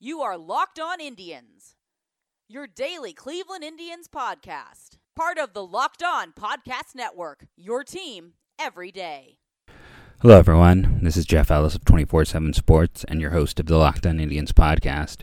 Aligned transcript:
You 0.00 0.20
are 0.20 0.38
Locked 0.38 0.78
On 0.78 1.00
Indians, 1.00 1.74
your 2.48 2.68
daily 2.68 3.12
Cleveland 3.12 3.64
Indians 3.64 4.06
podcast. 4.06 4.90
Part 5.16 5.38
of 5.38 5.54
the 5.54 5.66
Locked 5.66 6.04
On 6.04 6.32
Podcast 6.32 6.94
Network, 6.94 7.46
your 7.56 7.82
team 7.82 8.34
every 8.60 8.92
day. 8.92 9.38
Hello, 10.22 10.38
everyone. 10.38 11.00
This 11.02 11.16
is 11.16 11.26
Jeff 11.26 11.50
Ellis 11.50 11.74
of 11.74 11.84
24 11.84 12.26
7 12.26 12.52
Sports 12.52 13.02
and 13.08 13.20
your 13.20 13.32
host 13.32 13.58
of 13.58 13.66
the 13.66 13.76
Locked 13.76 14.06
On 14.06 14.20
Indians 14.20 14.52
podcast. 14.52 15.22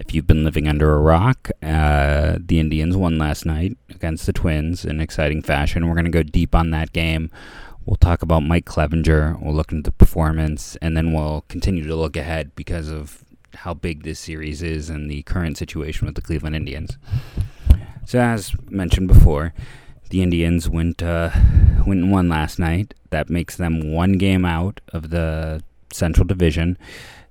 If 0.00 0.14
you've 0.14 0.26
been 0.26 0.44
living 0.44 0.66
under 0.66 0.94
a 0.94 1.00
rock, 1.00 1.50
uh, 1.62 2.38
the 2.40 2.58
Indians 2.58 2.96
won 2.96 3.18
last 3.18 3.44
night 3.44 3.76
against 3.90 4.24
the 4.24 4.32
Twins 4.32 4.86
in 4.86 4.98
exciting 4.98 5.42
fashion. 5.42 5.86
We're 5.86 5.94
going 5.94 6.06
to 6.06 6.10
go 6.10 6.22
deep 6.22 6.54
on 6.54 6.70
that 6.70 6.94
game. 6.94 7.30
We'll 7.84 7.96
talk 7.96 8.22
about 8.22 8.44
Mike 8.44 8.64
Clevinger. 8.64 9.38
We'll 9.42 9.54
look 9.54 9.72
into 9.72 9.90
the 9.90 9.92
performance, 9.92 10.76
and 10.80 10.96
then 10.96 11.12
we'll 11.12 11.44
continue 11.48 11.86
to 11.86 11.94
look 11.94 12.16
ahead 12.16 12.56
because 12.56 12.88
of 12.88 13.25
how 13.56 13.74
big 13.74 14.02
this 14.02 14.18
series 14.18 14.62
is 14.62 14.90
and 14.90 15.10
the 15.10 15.22
current 15.22 15.56
situation 15.56 16.06
with 16.06 16.14
the 16.14 16.22
Cleveland 16.22 16.56
Indians. 16.56 16.96
So, 18.04 18.20
as 18.20 18.54
mentioned 18.70 19.08
before, 19.08 19.52
the 20.10 20.22
Indians 20.22 20.68
went 20.68 21.02
uh, 21.02 21.30
went 21.86 22.02
and 22.02 22.12
won 22.12 22.28
last 22.28 22.58
night. 22.58 22.94
That 23.10 23.28
makes 23.28 23.56
them 23.56 23.92
one 23.92 24.12
game 24.12 24.44
out 24.44 24.80
of 24.92 25.10
the 25.10 25.62
Central 25.92 26.26
Division. 26.26 26.78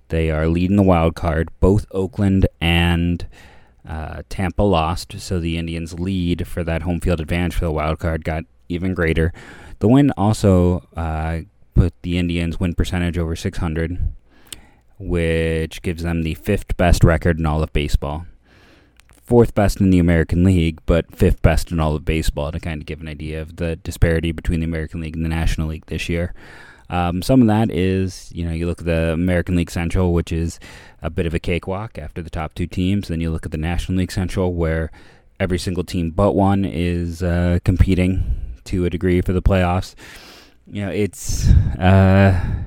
They 0.10 0.30
are 0.30 0.48
leading 0.48 0.78
the 0.78 0.84
wild 0.84 1.16
card. 1.16 1.50
Both 1.60 1.86
Oakland 1.92 2.48
and 2.62 3.26
uh, 3.88 4.24
Tampa 4.30 4.64
lost, 4.64 5.20
so 5.20 5.40
the 5.40 5.58
Indians' 5.58 6.00
lead 6.00 6.48
for 6.48 6.64
that 6.64 6.82
home 6.82 7.00
field 7.00 7.22
advantage 7.22 7.56
for 7.56 7.66
the 7.66 7.72
wild 7.72 8.00
card 8.00 8.24
got 8.24 8.44
even 8.68 8.94
greater. 8.94 9.32
The 9.80 9.88
win 9.88 10.12
also 10.12 10.88
uh, 10.96 11.42
put 11.74 11.94
the 12.02 12.18
Indians' 12.18 12.60
win 12.60 12.74
percentage 12.74 13.18
over 13.18 13.36
600, 13.36 14.00
which 14.98 15.82
gives 15.82 16.04
them 16.04 16.24
the 16.24 16.36
fifth 16.36 16.78
best 16.78 17.04
record 17.04 17.40
in 17.40 17.46
all 17.46 17.64
of 17.64 17.74
baseball. 17.74 18.26
Fourth 19.12 19.56
best 19.56 19.82
in 19.82 19.90
the 19.90 20.00
American 20.00 20.44
League, 20.44 20.80
but 20.86 21.16
fifth 21.16 21.42
best 21.42 21.72
in 21.72 21.80
all 21.80 21.96
of 21.96 22.06
baseball 22.06 22.52
to 22.52 22.60
kind 22.60 22.82
of 22.82 22.86
give 22.86 23.02
an 23.02 23.08
idea 23.08 23.42
of 23.42 23.56
the 23.56 23.76
disparity 23.78 24.32
between 24.32 24.60
the 24.60 24.66
American 24.66 25.02
League 25.02 25.16
and 25.16 25.26
the 25.26 25.30
National 25.30 25.70
League 25.70 25.88
this 25.88 26.08
year. 26.08 26.34
Um, 26.90 27.22
some 27.24 27.42
of 27.42 27.48
that 27.48 27.72
is, 27.72 28.32
you 28.32 28.46
know, 28.46 28.52
you 28.52 28.68
look 28.68 28.80
at 28.80 28.86
the 28.86 29.14
American 29.14 29.56
League 29.56 29.72
Central, 29.72 30.14
which 30.14 30.32
is 30.32 30.60
a 31.02 31.10
bit 31.10 31.26
of 31.26 31.34
a 31.34 31.40
cakewalk 31.40 31.98
after 31.98 32.22
the 32.22 32.30
top 32.30 32.54
two 32.54 32.68
teams. 32.68 33.08
Then 33.08 33.22
you 33.22 33.32
look 33.32 33.46
at 33.46 33.52
the 33.52 33.58
National 33.58 33.98
League 33.98 34.12
Central, 34.12 34.54
where 34.54 34.92
every 35.40 35.58
single 35.58 35.84
team 35.84 36.12
but 36.12 36.34
one 36.34 36.64
is 36.64 37.24
uh, 37.24 37.60
competing 37.66 38.24
to 38.66 38.86
a 38.86 38.90
degree 38.90 39.22
for 39.22 39.34
the 39.34 39.42
playoffs. 39.42 39.96
You 40.68 40.86
know, 40.86 40.92
it's 40.92 41.48
uh, 41.80 42.65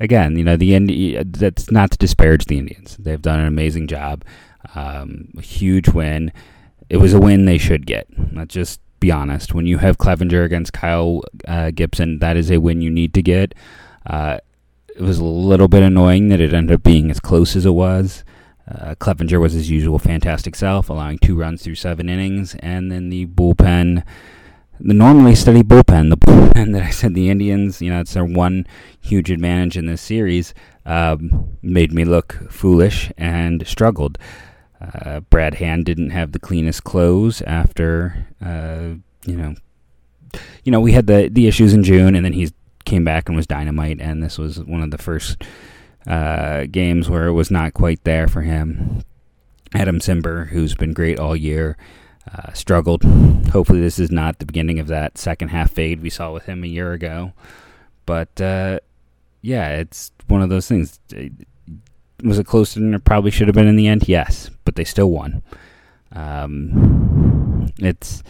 again, 0.00 0.36
you 0.36 0.44
know, 0.44 0.56
the 0.56 0.74
Indi- 0.74 1.22
that's 1.22 1.70
not 1.70 1.90
to 1.92 1.98
disparage 1.98 2.46
the 2.46 2.58
Indians. 2.58 2.96
They've 2.98 3.20
done 3.20 3.40
an 3.40 3.46
amazing 3.46 3.86
job. 3.88 4.24
Um, 4.74 5.28
a 5.36 5.42
huge 5.42 5.88
win. 5.88 6.32
It 6.88 6.98
was 6.98 7.14
a 7.14 7.20
win 7.20 7.44
they 7.44 7.58
should 7.58 7.86
get. 7.86 8.06
Let's 8.32 8.54
just 8.54 8.80
be 9.00 9.10
honest. 9.10 9.54
When 9.54 9.66
you 9.66 9.78
have 9.78 9.98
Clevinger 9.98 10.44
against 10.44 10.72
Kyle 10.72 11.22
uh, 11.46 11.70
Gibson, 11.70 12.18
that 12.18 12.36
is 12.36 12.50
a 12.50 12.58
win 12.58 12.80
you 12.80 12.90
need 12.90 13.14
to 13.14 13.22
get. 13.22 13.54
Uh, 14.06 14.38
it 14.88 15.02
was 15.02 15.18
a 15.18 15.24
little 15.24 15.68
bit 15.68 15.82
annoying 15.82 16.28
that 16.28 16.40
it 16.40 16.52
ended 16.52 16.74
up 16.74 16.82
being 16.82 17.10
as 17.10 17.20
close 17.20 17.54
as 17.54 17.64
it 17.64 17.70
was. 17.70 18.24
Uh, 18.68 18.94
Clevinger 18.96 19.40
was 19.40 19.52
his 19.52 19.70
usual 19.70 19.98
fantastic 19.98 20.54
self, 20.54 20.90
allowing 20.90 21.18
two 21.18 21.38
runs 21.38 21.62
through 21.62 21.76
seven 21.76 22.08
innings, 22.08 22.54
and 22.56 22.92
then 22.92 23.08
the 23.08 23.26
bullpen, 23.26 24.02
the 24.80 24.94
normally 24.94 25.34
steady 25.34 25.62
bullpen, 25.62 26.10
the 26.10 26.16
bullpen 26.26 26.72
that 26.72 26.82
I 26.82 26.90
said 26.90 27.14
the 27.14 27.30
Indians, 27.30 27.82
you 27.82 27.90
know, 27.90 28.00
it's 28.00 28.14
their 28.14 28.24
one 28.24 28.66
huge 29.00 29.30
advantage 29.30 29.76
in 29.76 29.86
this 29.86 30.00
series, 30.00 30.54
um, 30.86 31.56
made 31.62 31.92
me 31.92 32.04
look 32.04 32.50
foolish 32.50 33.10
and 33.16 33.66
struggled. 33.66 34.18
Uh, 34.80 35.20
Brad 35.20 35.54
Hand 35.54 35.86
didn't 35.86 36.10
have 36.10 36.32
the 36.32 36.38
cleanest 36.38 36.84
close 36.84 37.42
after, 37.42 38.26
uh, 38.44 38.94
you 39.26 39.36
know, 39.36 39.54
you 40.64 40.70
know, 40.70 40.80
we 40.80 40.92
had 40.92 41.06
the 41.06 41.28
the 41.32 41.46
issues 41.46 41.72
in 41.72 41.82
June, 41.82 42.14
and 42.14 42.24
then 42.24 42.34
he 42.34 42.50
came 42.84 43.04
back 43.04 43.28
and 43.28 43.36
was 43.36 43.46
dynamite, 43.46 44.00
and 44.00 44.22
this 44.22 44.38
was 44.38 44.62
one 44.62 44.82
of 44.82 44.90
the 44.90 44.98
first 44.98 45.42
uh, 46.06 46.66
games 46.70 47.10
where 47.10 47.26
it 47.26 47.32
was 47.32 47.50
not 47.50 47.74
quite 47.74 48.04
there 48.04 48.28
for 48.28 48.42
him. 48.42 49.02
Adam 49.74 49.98
Cimber, 49.98 50.48
who's 50.48 50.74
been 50.74 50.92
great 50.92 51.18
all 51.18 51.36
year, 51.36 51.76
uh, 52.32 52.52
struggled. 52.52 53.04
Hopefully, 53.52 53.80
this 53.80 53.98
is 53.98 54.10
not 54.10 54.38
the 54.38 54.46
beginning 54.46 54.78
of 54.78 54.86
that 54.88 55.18
second 55.18 55.48
half 55.48 55.72
fade 55.72 56.02
we 56.02 56.10
saw 56.10 56.32
with 56.32 56.44
him 56.44 56.64
a 56.64 56.68
year 56.68 56.92
ago. 56.92 57.32
But 58.06 58.40
uh, 58.40 58.80
yeah, 59.42 59.76
it's 59.76 60.12
one 60.26 60.42
of 60.42 60.48
those 60.48 60.66
things 60.66 60.98
was 62.22 62.38
it 62.38 62.46
closer 62.46 62.80
than 62.80 62.94
it 62.94 63.04
probably 63.04 63.30
should 63.30 63.48
have 63.48 63.54
been 63.54 63.68
in 63.68 63.76
the 63.76 63.86
end? 63.86 64.08
Yes, 64.08 64.50
but 64.64 64.76
they 64.76 64.84
still 64.84 65.10
won. 65.10 65.42
Um, 66.12 67.70
it's 67.78 68.22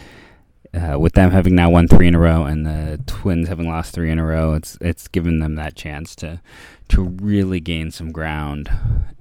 uh, 0.73 0.99
with 0.99 1.13
them 1.13 1.31
having 1.31 1.55
now 1.55 1.69
won 1.69 1.87
three 1.87 2.07
in 2.07 2.13
a 2.15 2.19
row 2.19 2.43
and 2.43 2.65
the 2.65 3.01
Twins 3.07 3.47
having 3.47 3.67
lost 3.67 3.93
three 3.93 4.11
in 4.11 4.19
a 4.19 4.25
row. 4.25 4.53
It's 4.53 4.77
it's 4.81 5.07
given 5.07 5.39
them 5.39 5.55
that 5.55 5.75
chance 5.75 6.15
to 6.17 6.41
to 6.89 7.03
really 7.03 7.59
gain 7.59 7.91
some 7.91 8.11
ground. 8.11 8.69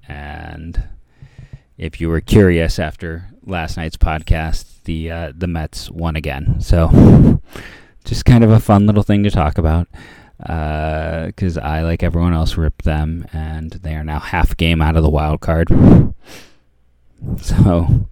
And 0.06 0.84
if 1.78 2.00
you 2.00 2.08
were 2.08 2.20
curious 2.20 2.78
after 2.78 3.30
last 3.46 3.76
night's 3.76 3.96
podcast, 3.96 4.82
the 4.84 5.10
uh, 5.10 5.32
the 5.34 5.46
Mets 5.46 5.90
won 5.90 6.16
again. 6.16 6.60
So 6.60 7.40
just 8.04 8.24
kind 8.24 8.44
of 8.44 8.50
a 8.50 8.60
fun 8.60 8.86
little 8.86 9.02
thing 9.02 9.22
to 9.22 9.30
talk 9.30 9.56
about 9.56 9.88
because 10.38 11.58
uh, 11.58 11.62
I, 11.62 11.82
like 11.82 12.02
everyone 12.02 12.34
else, 12.34 12.56
ripped 12.56 12.84
them, 12.84 13.26
and 13.32 13.70
they 13.70 13.94
are 13.94 14.04
now 14.04 14.18
half 14.18 14.56
game 14.56 14.80
out 14.80 14.96
of 14.96 15.02
the 15.02 15.10
wild 15.10 15.40
card. 15.40 15.68
So, 17.42 18.06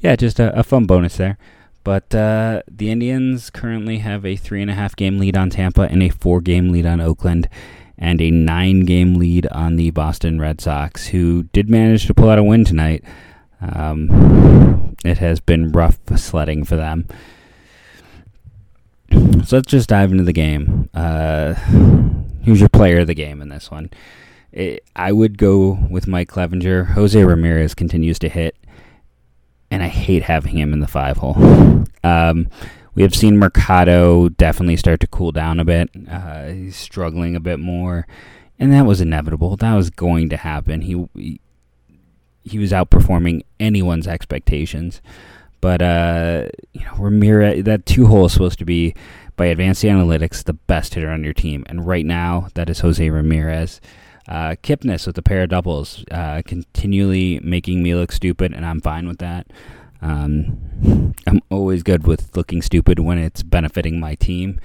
yeah, 0.00 0.16
just 0.16 0.40
a, 0.40 0.58
a 0.58 0.62
fun 0.62 0.86
bonus 0.86 1.18
there. 1.18 1.36
But 1.84 2.14
uh, 2.14 2.62
the 2.66 2.90
Indians 2.90 3.50
currently 3.50 3.98
have 3.98 4.24
a 4.24 4.34
three 4.34 4.62
and 4.62 4.70
a 4.70 4.74
half 4.74 4.96
game 4.96 5.18
lead 5.18 5.36
on 5.36 5.50
Tampa 5.50 5.82
and 5.82 6.02
a 6.02 6.08
four 6.08 6.40
game 6.40 6.70
lead 6.70 6.86
on 6.86 7.00
Oakland, 7.00 7.50
and 7.98 8.20
a 8.20 8.30
nine 8.30 8.80
game 8.84 9.14
lead 9.14 9.46
on 9.48 9.76
the 9.76 9.90
Boston 9.90 10.38
Red 10.38 10.60
Sox, 10.60 11.08
who 11.08 11.44
did 11.44 11.70
manage 11.70 12.06
to 12.06 12.14
pull 12.14 12.28
out 12.28 12.38
a 12.38 12.44
win 12.44 12.64
tonight. 12.64 13.04
Um, 13.60 14.94
it 15.04 15.18
has 15.18 15.40
been 15.40 15.72
rough 15.72 15.98
sledding 16.16 16.64
for 16.64 16.76
them. 16.76 17.06
So 19.10 19.56
let's 19.56 19.70
just 19.70 19.88
dive 19.88 20.10
into 20.10 20.24
the 20.24 20.32
game. 20.32 20.90
Uh, 20.92 21.54
who's 22.44 22.60
your 22.60 22.68
player 22.68 23.00
of 23.00 23.06
the 23.06 23.14
game 23.14 23.40
in 23.40 23.48
this 23.48 23.70
one? 23.70 23.90
It, 24.52 24.84
I 24.94 25.12
would 25.12 25.38
go 25.38 25.78
with 25.90 26.06
Mike 26.06 26.28
Clevinger. 26.28 26.88
Jose 26.88 27.22
Ramirez 27.22 27.74
continues 27.74 28.18
to 28.20 28.28
hit, 28.28 28.56
and 29.70 29.82
I 29.82 29.88
hate 29.88 30.22
having 30.24 30.56
him 30.56 30.72
in 30.72 30.80
the 30.80 30.88
five 30.88 31.18
hole. 31.18 31.36
Um, 32.02 32.48
we 32.96 33.02
have 33.02 33.14
seen 33.14 33.36
Mercado 33.36 34.30
definitely 34.30 34.78
start 34.78 35.00
to 35.00 35.06
cool 35.06 35.30
down 35.30 35.60
a 35.60 35.64
bit. 35.64 35.90
Uh, 36.10 36.46
he's 36.46 36.76
struggling 36.76 37.36
a 37.36 37.40
bit 37.40 37.60
more, 37.60 38.06
and 38.58 38.72
that 38.72 38.86
was 38.86 39.02
inevitable. 39.02 39.56
That 39.56 39.74
was 39.74 39.90
going 39.90 40.30
to 40.30 40.36
happen. 40.38 40.80
He 40.80 41.38
he, 42.42 42.58
was 42.58 42.72
outperforming 42.72 43.42
anyone's 43.60 44.08
expectations. 44.08 45.02
But 45.60 45.82
uh, 45.82 46.46
you 46.72 46.84
know, 46.86 46.94
Ramirez, 46.98 47.64
that 47.64 47.84
two 47.84 48.06
hole 48.06 48.26
is 48.26 48.32
supposed 48.32 48.58
to 48.60 48.64
be 48.64 48.94
by 49.36 49.46
advanced 49.46 49.84
analytics 49.84 50.42
the 50.42 50.54
best 50.54 50.94
hitter 50.94 51.10
on 51.10 51.22
your 51.22 51.34
team, 51.34 51.64
and 51.68 51.86
right 51.86 52.06
now 52.06 52.48
that 52.54 52.70
is 52.70 52.80
Jose 52.80 53.08
Ramirez. 53.08 53.80
Uh, 54.26 54.56
Kipnis 54.60 55.06
with 55.06 55.16
a 55.18 55.22
pair 55.22 55.42
of 55.42 55.50
doubles, 55.50 56.04
uh, 56.10 56.42
continually 56.44 57.38
making 57.44 57.82
me 57.82 57.94
look 57.94 58.10
stupid, 58.10 58.52
and 58.54 58.66
I'm 58.66 58.80
fine 58.80 59.06
with 59.06 59.18
that. 59.18 59.46
Um, 60.02 61.14
I'm 61.26 61.40
always 61.50 61.82
good 61.82 62.06
with 62.06 62.36
looking 62.36 62.62
stupid 62.62 62.98
when 62.98 63.18
it's 63.18 63.42
benefiting 63.42 63.98
my 64.00 64.14
team. 64.14 64.60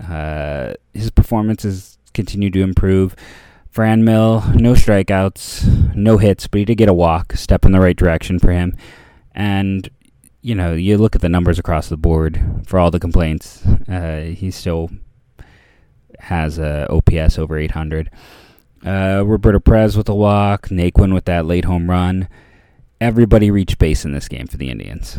Uh, 0.00 0.74
his 0.92 1.10
performances 1.10 1.98
continue 2.14 2.50
to 2.50 2.62
improve. 2.62 3.16
Franmil, 3.72 4.54
no 4.54 4.72
strikeouts, 4.72 5.94
no 5.94 6.16
hits, 6.16 6.46
but 6.46 6.58
he 6.58 6.64
did 6.64 6.76
get 6.76 6.88
a 6.88 6.94
walk, 6.94 7.34
step 7.34 7.64
in 7.64 7.72
the 7.72 7.80
right 7.80 7.96
direction 7.96 8.38
for 8.38 8.50
him. 8.50 8.74
And 9.34 9.90
you 10.46 10.54
know, 10.54 10.74
you 10.74 10.96
look 10.96 11.16
at 11.16 11.22
the 11.22 11.28
numbers 11.28 11.58
across 11.58 11.88
the 11.88 11.96
board 11.96 12.40
for 12.66 12.78
all 12.78 12.92
the 12.92 13.00
complaints. 13.00 13.66
Uh, 13.88 14.20
he 14.20 14.52
still 14.52 14.90
has 16.20 16.56
a 16.58 16.86
OPS 16.88 17.36
over 17.36 17.58
800. 17.58 18.10
Uh, 18.84 19.24
Roberto 19.26 19.58
Perez 19.58 19.96
with 19.96 20.08
a 20.08 20.14
walk, 20.14 20.68
Naquin 20.68 21.12
with 21.12 21.24
that 21.24 21.46
late 21.46 21.64
home 21.64 21.90
run. 21.90 22.28
Everybody 22.98 23.50
reached 23.50 23.78
base 23.78 24.06
in 24.06 24.12
this 24.12 24.26
game 24.26 24.46
for 24.46 24.56
the 24.56 24.70
Indians. 24.70 25.18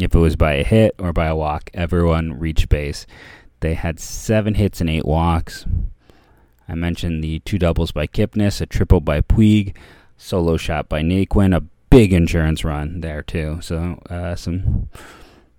If 0.00 0.14
it 0.14 0.18
was 0.18 0.34
by 0.34 0.54
a 0.54 0.64
hit 0.64 0.96
or 0.98 1.12
by 1.12 1.26
a 1.26 1.36
walk, 1.36 1.70
everyone 1.72 2.38
reached 2.40 2.68
base. 2.68 3.06
They 3.60 3.74
had 3.74 4.00
seven 4.00 4.54
hits 4.54 4.80
and 4.80 4.90
eight 4.90 5.04
walks. 5.04 5.64
I 6.68 6.74
mentioned 6.74 7.22
the 7.22 7.38
two 7.40 7.56
doubles 7.56 7.92
by 7.92 8.08
Kipnis, 8.08 8.60
a 8.60 8.66
triple 8.66 9.00
by 9.00 9.20
Puig, 9.20 9.76
solo 10.16 10.56
shot 10.56 10.88
by 10.88 11.02
Naquin, 11.02 11.56
a 11.56 11.60
big 11.88 12.12
insurance 12.12 12.64
run 12.64 13.00
there 13.00 13.22
too. 13.22 13.60
So 13.62 14.02
uh, 14.10 14.34
some 14.34 14.88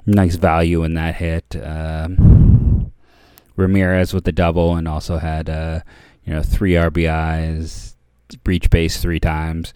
nice 0.06 0.36
value 0.36 0.83
in 0.83 0.94
that 0.95 1.15
hit. 1.15 1.56
Um, 1.63 2.91
Ramirez 3.56 4.13
with 4.13 4.25
the 4.25 4.33
double 4.33 4.75
and 4.75 4.89
also 4.89 5.18
had 5.18 5.50
uh, 5.50 5.81
you 6.25 6.33
know 6.33 6.44
three 6.44 6.74
RBIs, 6.74 7.95
breach 8.44 8.69
base 8.69 9.01
three 9.01 9.21
times. 9.21 9.74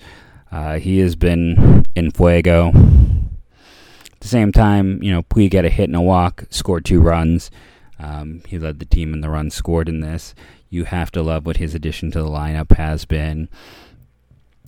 Uh, 0.53 0.77
he 0.77 0.99
has 0.99 1.15
been 1.15 1.83
in 1.95 2.11
fuego. 2.11 2.67
At 2.67 4.19
the 4.19 4.27
same 4.27 4.51
time, 4.51 5.01
you 5.01 5.11
know, 5.11 5.23
Puig 5.23 5.49
got 5.49 5.65
a 5.65 5.69
hit 5.69 5.89
and 5.89 5.95
a 5.95 6.01
walk, 6.01 6.43
scored 6.51 6.85
two 6.85 7.01
runs. 7.01 7.49
Um, 7.97 8.43
he 8.47 8.59
led 8.59 8.77
the 8.77 8.85
team 8.85 9.15
in 9.15 9.21
the 9.21 9.31
runs 9.31 9.55
scored 9.55 9.89
in 9.89 10.01
this. 10.01 10.35
You 10.69 10.85
have 10.85 11.11
to 11.13 11.23
love 11.23 11.47
what 11.47 11.57
his 11.57 11.73
addition 11.73 12.11
to 12.11 12.21
the 12.21 12.29
lineup 12.29 12.77
has 12.77 13.03
been. 13.03 13.49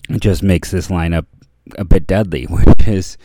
It 0.10 0.22
just 0.22 0.42
makes 0.42 0.72
this 0.72 0.88
lineup 0.88 1.28
a 1.78 1.86
bit 1.86 2.08
deadly, 2.08 2.46
which 2.50 2.88
is 2.88 3.16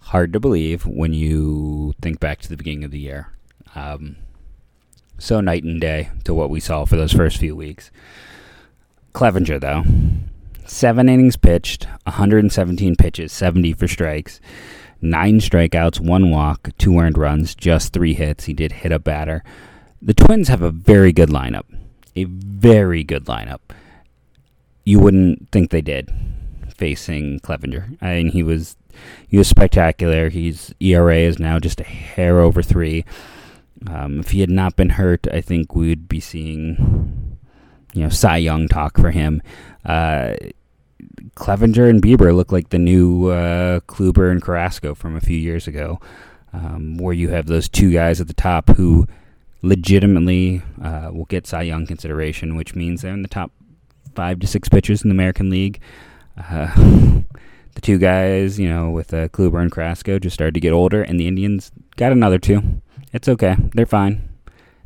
hard 0.00 0.34
to 0.34 0.40
believe 0.40 0.84
when 0.84 1.14
you 1.14 1.94
think 2.02 2.20
back 2.20 2.40
to 2.40 2.50
the 2.50 2.56
beginning 2.58 2.84
of 2.84 2.90
the 2.90 2.98
year. 2.98 3.32
Um, 3.74 4.16
so 5.16 5.40
night 5.40 5.64
and 5.64 5.80
day 5.80 6.10
to 6.24 6.34
what 6.34 6.50
we 6.50 6.60
saw 6.60 6.84
for 6.84 6.96
those 6.96 7.14
first 7.14 7.38
few 7.38 7.56
weeks. 7.56 7.90
Clevinger, 9.14 9.58
though, 9.58 9.84
seven 10.66 11.08
innings 11.08 11.36
pitched, 11.36 11.84
117 12.04 12.96
pitches, 12.96 13.32
70 13.32 13.72
for 13.74 13.88
strikes, 13.88 14.40
nine 15.00 15.40
strikeouts, 15.40 16.00
one 16.00 16.30
walk, 16.30 16.70
two 16.78 16.98
earned 16.98 17.18
runs, 17.18 17.54
just 17.54 17.92
three 17.92 18.14
hits. 18.14 18.44
He 18.44 18.52
did 18.52 18.72
hit 18.72 18.92
a 18.92 18.98
batter. 18.98 19.42
The 20.02 20.14
Twins 20.14 20.48
have 20.48 20.62
a 20.62 20.70
very 20.70 21.12
good 21.12 21.28
lineup, 21.28 21.64
a 22.16 22.24
very 22.24 23.04
good 23.04 23.26
lineup. 23.26 23.60
You 24.84 24.98
wouldn't 25.00 25.50
think 25.50 25.70
they 25.70 25.82
did 25.82 26.10
facing 26.74 27.40
Clevinger. 27.40 27.98
I 28.00 28.14
mean, 28.14 28.30
he 28.30 28.42
was 28.42 28.76
he 29.28 29.36
was 29.36 29.48
spectacular. 29.48 30.30
His 30.30 30.74
ERA 30.80 31.16
is 31.18 31.38
now 31.38 31.58
just 31.58 31.80
a 31.80 31.84
hair 31.84 32.40
over 32.40 32.62
three. 32.62 33.04
Um, 33.86 34.20
if 34.20 34.30
he 34.30 34.40
had 34.40 34.50
not 34.50 34.76
been 34.76 34.90
hurt, 34.90 35.26
I 35.32 35.40
think 35.40 35.74
we'd 35.74 36.08
be 36.08 36.20
seeing, 36.20 37.29
you 37.94 38.02
know, 38.02 38.08
Cy 38.08 38.38
Young 38.38 38.68
talk 38.68 38.98
for 38.98 39.10
him. 39.10 39.42
Uh, 39.84 40.34
Clevinger 41.34 41.88
and 41.88 42.02
Bieber 42.02 42.34
look 42.34 42.52
like 42.52 42.70
the 42.70 42.78
new 42.78 43.28
uh, 43.28 43.80
Kluber 43.80 44.30
and 44.30 44.42
Carrasco 44.42 44.94
from 44.94 45.16
a 45.16 45.20
few 45.20 45.36
years 45.36 45.66
ago, 45.66 46.00
um, 46.52 46.98
where 46.98 47.14
you 47.14 47.30
have 47.30 47.46
those 47.46 47.68
two 47.68 47.92
guys 47.92 48.20
at 48.20 48.28
the 48.28 48.34
top 48.34 48.68
who 48.70 49.06
legitimately 49.62 50.62
uh, 50.82 51.10
will 51.12 51.26
get 51.26 51.46
Cy 51.46 51.62
Young 51.62 51.86
consideration, 51.86 52.56
which 52.56 52.74
means 52.74 53.02
they're 53.02 53.12
in 53.12 53.22
the 53.22 53.28
top 53.28 53.52
five 54.14 54.38
to 54.40 54.46
six 54.46 54.68
pitchers 54.68 55.02
in 55.02 55.08
the 55.08 55.14
American 55.14 55.50
League. 55.50 55.80
Uh, 56.36 56.74
the 57.74 57.80
two 57.80 57.98
guys, 57.98 58.58
you 58.58 58.68
know, 58.68 58.90
with 58.90 59.12
uh, 59.12 59.28
Kluber 59.28 59.60
and 59.60 59.70
Carrasco 59.70 60.18
just 60.18 60.34
started 60.34 60.54
to 60.54 60.60
get 60.60 60.72
older, 60.72 61.02
and 61.02 61.18
the 61.18 61.28
Indians 61.28 61.70
got 61.96 62.12
another 62.12 62.38
two. 62.38 62.82
It's 63.12 63.28
okay. 63.28 63.56
They're 63.74 63.86
fine. 63.86 64.29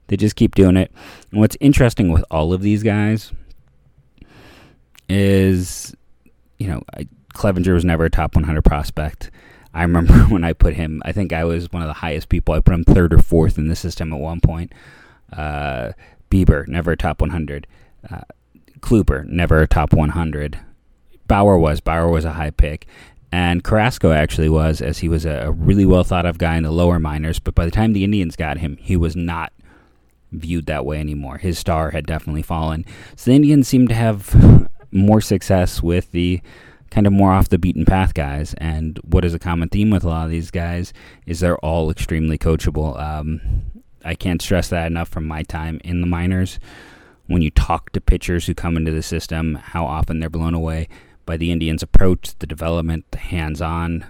They 0.09 0.17
just 0.17 0.37
keep 0.37 0.55
doing 0.55 0.77
it. 0.77 0.93
And 1.31 1.41
what's 1.41 1.56
interesting 1.61 2.12
with 2.12 2.25
all 2.31 2.53
of 2.53 2.62
these 2.62 2.83
guys 2.83 3.33
is, 5.09 5.95
you 6.59 6.69
know, 6.69 6.83
I, 6.95 7.09
Clevinger 7.35 7.75
was 7.75 7.85
never 7.85 8.05
a 8.05 8.11
top 8.11 8.35
100 8.35 8.62
prospect. 8.62 9.31
I 9.73 9.83
remember 9.83 10.15
when 10.29 10.45
I 10.45 10.53
put 10.53 10.75
him, 10.75 11.03
I 11.05 11.12
think 11.12 11.33
I 11.33 11.45
was 11.45 11.73
one 11.73 11.83
of 11.83 11.89
the 11.89 11.95
highest 11.95 12.29
people. 12.29 12.55
I 12.55 12.61
put 12.61 12.75
him 12.75 12.85
third 12.85 13.12
or 13.12 13.19
fourth 13.19 13.59
in 13.59 13.69
the 13.69 13.77
system 13.77 14.12
at 14.12 14.21
one 14.21 14.41
point. 14.41 14.73
Uh, 15.33 15.93
Bieber, 16.31 16.67
never 16.69 16.93
a 16.93 16.97
top 16.97 17.21
100. 17.21 17.67
Uh, 18.09 18.21
Kluber, 18.81 19.27
never 19.27 19.62
a 19.62 19.67
top 19.67 19.93
100. 19.93 20.59
Bauer 21.27 21.59
was. 21.59 21.81
Bauer 21.81 22.09
was 22.09 22.25
a 22.25 22.33
high 22.33 22.51
pick. 22.51 22.87
And 23.33 23.65
Carrasco 23.65 24.12
actually 24.12 24.49
was, 24.49 24.81
as 24.81 24.99
he 24.99 25.09
was 25.09 25.25
a, 25.25 25.51
really 25.51 25.85
well 25.85 26.05
thought 26.05 26.27
of 26.27 26.39
guy 26.39 26.56
in 26.56 26.62
the 26.62 26.71
lower 26.71 27.01
minors. 27.01 27.41
But 27.41 27.55
by 27.56 27.65
the 27.65 27.73
time 27.73 27.93
the 27.93 28.05
Indians 28.05 28.37
got 28.37 28.59
him, 28.59 28.77
he 28.81 28.97
was 28.97 29.17
not 29.17 29.53
viewed 30.38 30.66
that 30.66 30.84
way 30.84 30.98
anymore. 31.00 31.38
His 31.38 31.58
star 31.58 31.90
had 31.90 32.06
definitely 32.06 32.42
fallen. 32.42 32.84
So 33.16 33.31
the 33.31 33.36
Indians 33.36 33.69
seem 33.69 33.88
to 33.88 33.94
have 33.94 34.69
more 34.92 35.20
success 35.20 35.82
with 35.82 36.12
the 36.12 36.40
kind 36.90 37.06
of 37.06 37.12
more 37.12 37.32
off 37.32 37.48
the 37.48 37.58
beaten 37.58 37.84
path 37.84 38.14
guys. 38.14 38.54
And 38.54 38.98
what 39.02 39.25
is 39.25 39.34
a 39.34 39.38
common 39.38 39.69
theme 39.69 39.90
with 39.90 40.04
a 40.04 40.08
lot 40.08 40.26
of 40.26 40.31
these 40.31 40.50
guys 40.50 40.92
is 41.26 41.40
they're 41.40 41.58
all 41.58 41.90
extremely 41.90 42.38
coachable. 42.38 42.98
Um, 43.00 43.40
I 44.04 44.14
can't 44.14 44.40
stress 44.40 44.69
that 44.69 44.86
enough 44.86 45.08
from 45.08 45.26
my 45.26 45.42
time 45.42 45.81
in 45.82 46.00
the 46.00 46.06
minors. 46.06 46.60
When 47.26 47.42
you 47.42 47.50
talk 47.50 47.90
to 47.92 48.00
pitchers 48.00 48.46
who 48.46 48.54
come 48.54 48.76
into 48.76 48.92
the 48.92 49.02
system, 49.02 49.56
how 49.56 49.86
often 49.86 50.20
they're 50.20 50.31
blown 50.31 50.54
away 50.54 50.88
by 51.26 51.36
the 51.36 51.50
Indians' 51.50 51.82
approach, 51.82 52.38
the 52.38 52.46
development, 52.46 53.06
the 53.10 53.19
hands 53.19 53.62
on, 53.62 54.04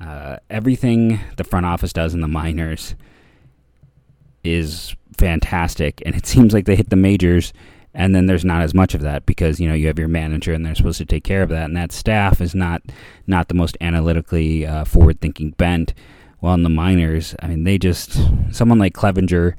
uh, 0.00 0.36
everything 0.48 1.20
the 1.36 1.44
front 1.44 1.66
office 1.66 1.92
does 1.92 2.14
in 2.14 2.20
the 2.20 2.28
minors 2.28 2.94
is 4.44 4.94
fantastic. 5.16 6.02
And 6.04 6.14
it 6.14 6.26
seems 6.32 6.52
like 6.52 6.66
they 6.66 6.76
hit 6.76 6.90
the 6.90 6.96
majors, 6.96 7.52
and 7.94 8.14
then 8.14 8.26
there's 8.26 8.44
not 8.44 8.62
as 8.62 8.74
much 8.74 8.94
of 8.94 9.00
that 9.02 9.26
because 9.26 9.58
you 9.58 9.68
know 9.68 9.74
you 9.74 9.88
have 9.88 9.98
your 9.98 10.08
manager 10.08 10.52
and 10.52 10.64
they're 10.64 10.74
supposed 10.74 10.98
to 10.98 11.06
take 11.06 11.24
care 11.24 11.42
of 11.42 11.48
that, 11.50 11.64
and 11.64 11.76
that 11.76 11.92
staff 11.92 12.40
is 12.40 12.54
not 12.54 12.82
not 13.26 13.48
the 13.48 13.54
most 13.54 13.76
analytically 13.80 14.66
uh, 14.66 14.84
forward 14.84 15.20
thinking 15.20 15.50
bent. 15.52 15.94
Well, 16.40 16.54
in 16.54 16.62
the 16.62 16.70
minors, 16.70 17.34
I 17.40 17.48
mean, 17.48 17.64
they 17.64 17.78
just 17.78 18.18
someone 18.50 18.78
like 18.78 18.94
Clevinger. 18.94 19.54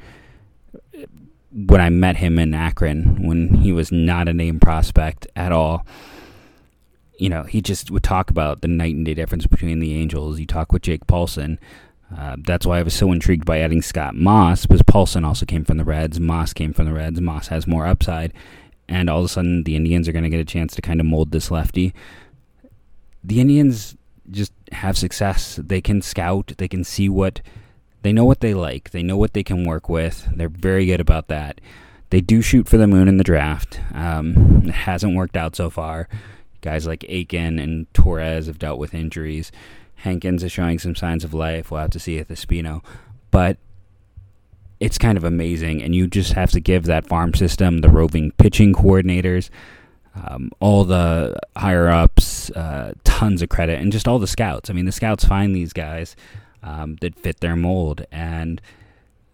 When 1.54 1.82
I 1.82 1.90
met 1.90 2.16
him 2.16 2.40
in 2.40 2.54
Akron, 2.54 3.28
when 3.28 3.56
he 3.56 3.74
was 3.74 3.92
not 3.92 4.30
a 4.30 4.34
name 4.34 4.58
prospect 4.58 5.28
at 5.36 5.52
all, 5.52 5.86
you 7.20 7.28
know, 7.28 7.44
he 7.44 7.62
just 7.62 7.92
would 7.92 8.04
talk 8.04 8.30
about 8.30 8.62
the 8.62 8.70
night 8.70 8.96
and 8.96 9.06
day 9.06 9.14
difference 9.14 9.46
between 9.46 9.80
the 9.80 9.94
Angels. 9.94 10.40
You 10.40 10.46
talk 10.46 10.72
with 10.72 10.82
Jake 10.82 11.06
Paulson. 11.08 11.60
Uh, 12.18 12.36
that's 12.40 12.66
why 12.66 12.80
I 12.80 12.84
was 12.84 12.94
so 12.94 13.12
intrigued 13.12 13.46
by 13.46 13.60
adding 13.60 13.82
Scott 13.82 14.16
Moss, 14.16 14.66
because 14.66 14.82
Paulson 14.84 15.24
also 15.24 15.46
came 15.46 15.64
from 15.64 15.78
the 15.78 15.84
Reds. 15.84 16.20
Moss 16.20 16.54
came 16.54 16.74
from 16.74 16.86
the 16.86 16.94
Reds. 16.94 17.22
Moss 17.22 17.48
has 17.48 17.68
more 17.68 17.88
upside. 17.88 18.34
And 18.88 19.10
all 19.10 19.20
of 19.20 19.26
a 19.26 19.30
sudden, 19.30 19.64
the 19.64 19.76
Indians 19.76 20.08
are 20.08 20.12
going 20.12 20.24
to 20.24 20.30
get 20.30 20.40
a 20.40 20.46
chance 20.46 20.76
to 20.76 20.82
kind 20.82 21.00
of 21.00 21.06
mold 21.06 21.32
this 21.32 21.50
lefty. 21.50 21.94
The 23.24 23.40
Indians 23.40 23.96
just 24.30 24.52
have 24.72 24.98
success. 24.98 25.60
They 25.62 25.82
can 25.82 26.02
scout, 26.02 26.54
they 26.58 26.68
can 26.68 26.84
see 26.84 27.10
what. 27.10 27.42
They 28.04 28.12
know 28.12 28.26
what 28.26 28.40
they 28.40 28.56
like. 28.56 28.90
They 28.90 29.04
know 29.04 29.16
what 29.16 29.34
they 29.34 29.44
can 29.44 29.64
work 29.64 29.88
with. 29.88 30.28
They're 30.36 30.50
very 30.50 30.88
good 30.88 31.00
about 31.00 31.28
that. 31.28 31.62
They 32.10 32.20
do 32.20 32.42
shoot 32.42 32.68
for 32.68 32.78
the 32.78 32.88
moon 32.88 33.08
in 33.08 33.18
the 33.18 33.24
draft. 33.24 33.80
Um, 33.94 34.64
it 34.66 34.72
hasn't 34.72 35.16
worked 35.16 35.38
out 35.38 35.56
so 35.56 35.70
far. 35.70 36.10
Guys 36.62 36.88
like 36.88 37.06
Aiken 37.08 37.60
and 37.60 37.92
Torres 37.94 38.48
have 38.48 38.58
dealt 38.58 38.80
with 38.80 38.96
injuries. 38.96 39.52
Hankins 40.02 40.44
is 40.44 40.52
showing 40.52 40.80
some 40.80 40.96
signs 40.96 41.24
of 41.24 41.34
life. 41.34 41.72
We'll 41.72 41.82
have 41.82 41.92
to 41.92 42.00
see 42.00 42.22
the 42.22 42.34
Espino. 42.34 42.84
But 43.30 43.58
it's 44.80 44.98
kind 44.98 45.18
of 45.18 45.24
amazing, 45.24 45.84
and 45.84 45.94
you 45.94 46.08
just 46.08 46.34
have 46.34 46.50
to 46.52 46.60
give 46.60 46.86
that 46.86 47.06
farm 47.06 47.36
system, 47.36 47.80
the 47.80 47.90
roving 47.90 48.32
pitching 48.32 48.74
coordinators, 48.74 49.52
um, 50.16 50.52
all 50.60 50.84
the 50.84 51.38
higher 51.56 51.88
ups, 51.88 52.50
uh, 52.52 52.94
tons 53.04 53.44
of 53.44 53.50
credit, 53.50 53.80
and 53.80 53.92
just 53.92 54.08
all 54.08 54.18
the 54.18 54.28
scouts. 54.28 54.70
I 54.72 54.74
mean, 54.74 54.86
the 54.86 54.92
scouts 54.92 55.24
find 55.24 55.56
these 55.56 55.72
guys 55.72 56.16
um, 56.64 56.98
that 57.02 57.20
fit 57.20 57.40
their 57.42 57.56
mold, 57.56 58.06
and 58.12 58.60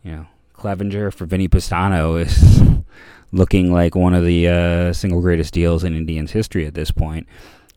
you 0.03 0.11
know, 0.11 0.25
Clevinger 0.53 1.13
for 1.13 1.25
Vinnie 1.25 1.47
Pestano 1.47 2.19
is 2.25 2.83
looking 3.31 3.71
like 3.71 3.95
one 3.95 4.13
of 4.13 4.25
the 4.25 4.49
uh, 4.49 4.93
single 4.93 5.21
greatest 5.21 5.53
deals 5.53 5.85
in 5.85 5.95
Indians 5.95 6.31
history 6.31 6.65
at 6.65 6.73
this 6.73 6.91
point. 6.91 7.25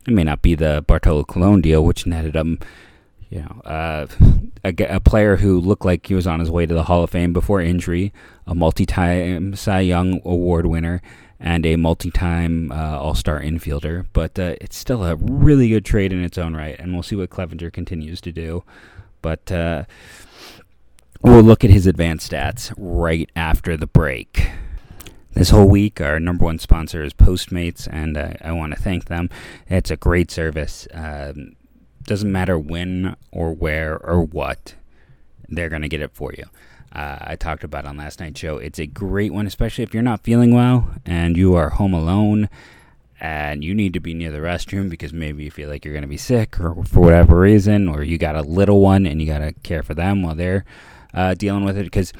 It 0.08 0.12
may 0.12 0.24
not 0.24 0.42
be 0.42 0.56
the 0.56 0.82
Bartolo 0.86 1.22
Colon 1.22 1.60
deal, 1.60 1.84
which 1.84 2.06
netted 2.06 2.34
him, 2.34 2.58
you 3.30 3.40
know, 3.40 3.60
uh, 3.64 4.06
a, 4.64 4.74
a, 4.96 5.00
player 5.00 5.36
who 5.36 5.60
looked 5.60 5.84
like 5.84 6.06
he 6.06 6.14
was 6.14 6.26
on 6.26 6.40
his 6.40 6.50
way 6.50 6.66
to 6.66 6.74
the 6.74 6.82
Hall 6.82 7.04
of 7.04 7.10
Fame 7.10 7.32
before 7.32 7.60
injury, 7.60 8.12
a 8.46 8.56
multi-time 8.56 9.54
Cy 9.54 9.80
Young 9.80 10.20
Award 10.24 10.66
winner, 10.66 11.00
and 11.38 11.64
a 11.64 11.76
multi-time 11.76 12.72
uh, 12.72 12.98
All-Star 12.98 13.40
infielder. 13.40 14.04
But 14.12 14.36
uh, 14.36 14.56
it's 14.60 14.76
still 14.76 15.04
a 15.04 15.14
really 15.14 15.68
good 15.68 15.84
trade 15.84 16.12
in 16.12 16.24
its 16.24 16.38
own 16.38 16.54
right, 16.54 16.78
and 16.78 16.92
we'll 16.92 17.04
see 17.04 17.14
what 17.14 17.30
Clevinger 17.30 17.72
continues 17.72 18.20
to 18.22 18.32
do. 18.32 18.64
But 19.22 19.52
uh, 19.52 19.84
we'll 21.22 21.42
look 21.42 21.62
at 21.62 21.70
his 21.70 21.86
advanced 21.86 22.32
stats 22.32 22.74
right 22.76 23.30
after 23.36 23.76
the 23.76 23.86
break. 23.86 24.50
This 25.32 25.50
whole 25.50 25.68
week, 25.68 26.00
our 26.00 26.18
number 26.18 26.44
one 26.44 26.58
sponsor 26.58 27.04
is 27.04 27.12
Postmates, 27.12 27.88
and 27.90 28.16
uh, 28.16 28.32
I 28.40 28.50
want 28.50 28.74
to 28.74 28.82
thank 28.82 29.04
them. 29.04 29.30
It's 29.68 29.92
a 29.92 29.96
great 29.96 30.32
service. 30.32 30.88
Um, 30.92 31.54
doesn't 32.10 32.32
matter 32.32 32.58
when 32.58 33.14
or 33.30 33.54
where 33.54 33.96
or 33.96 34.20
what, 34.20 34.74
they're 35.48 35.68
going 35.68 35.82
to 35.82 35.88
get 35.88 36.02
it 36.02 36.10
for 36.12 36.32
you. 36.36 36.42
Uh, 36.92 37.18
I 37.20 37.36
talked 37.36 37.62
about 37.62 37.86
on 37.86 37.98
last 37.98 38.18
night's 38.18 38.40
show. 38.40 38.56
It's 38.58 38.80
a 38.80 38.86
great 38.86 39.32
one, 39.32 39.46
especially 39.46 39.84
if 39.84 39.94
you're 39.94 40.02
not 40.02 40.24
feeling 40.24 40.52
well 40.52 40.92
and 41.06 41.36
you 41.36 41.54
are 41.54 41.70
home 41.70 41.94
alone 41.94 42.48
and 43.20 43.62
you 43.62 43.76
need 43.76 43.92
to 43.92 44.00
be 44.00 44.12
near 44.12 44.32
the 44.32 44.38
restroom 44.38 44.90
because 44.90 45.12
maybe 45.12 45.44
you 45.44 45.52
feel 45.52 45.68
like 45.68 45.84
you're 45.84 45.94
going 45.94 46.02
to 46.02 46.08
be 46.08 46.16
sick 46.16 46.58
or 46.58 46.82
for 46.82 46.98
whatever 46.98 47.38
reason, 47.38 47.86
or 47.86 48.02
you 48.02 48.18
got 48.18 48.34
a 48.34 48.42
little 48.42 48.80
one 48.80 49.06
and 49.06 49.20
you 49.20 49.28
got 49.28 49.38
to 49.38 49.52
care 49.62 49.84
for 49.84 49.94
them 49.94 50.24
while 50.24 50.34
they're 50.34 50.64
uh, 51.14 51.34
dealing 51.34 51.64
with 51.64 51.78
it. 51.78 51.84
Because 51.84 52.12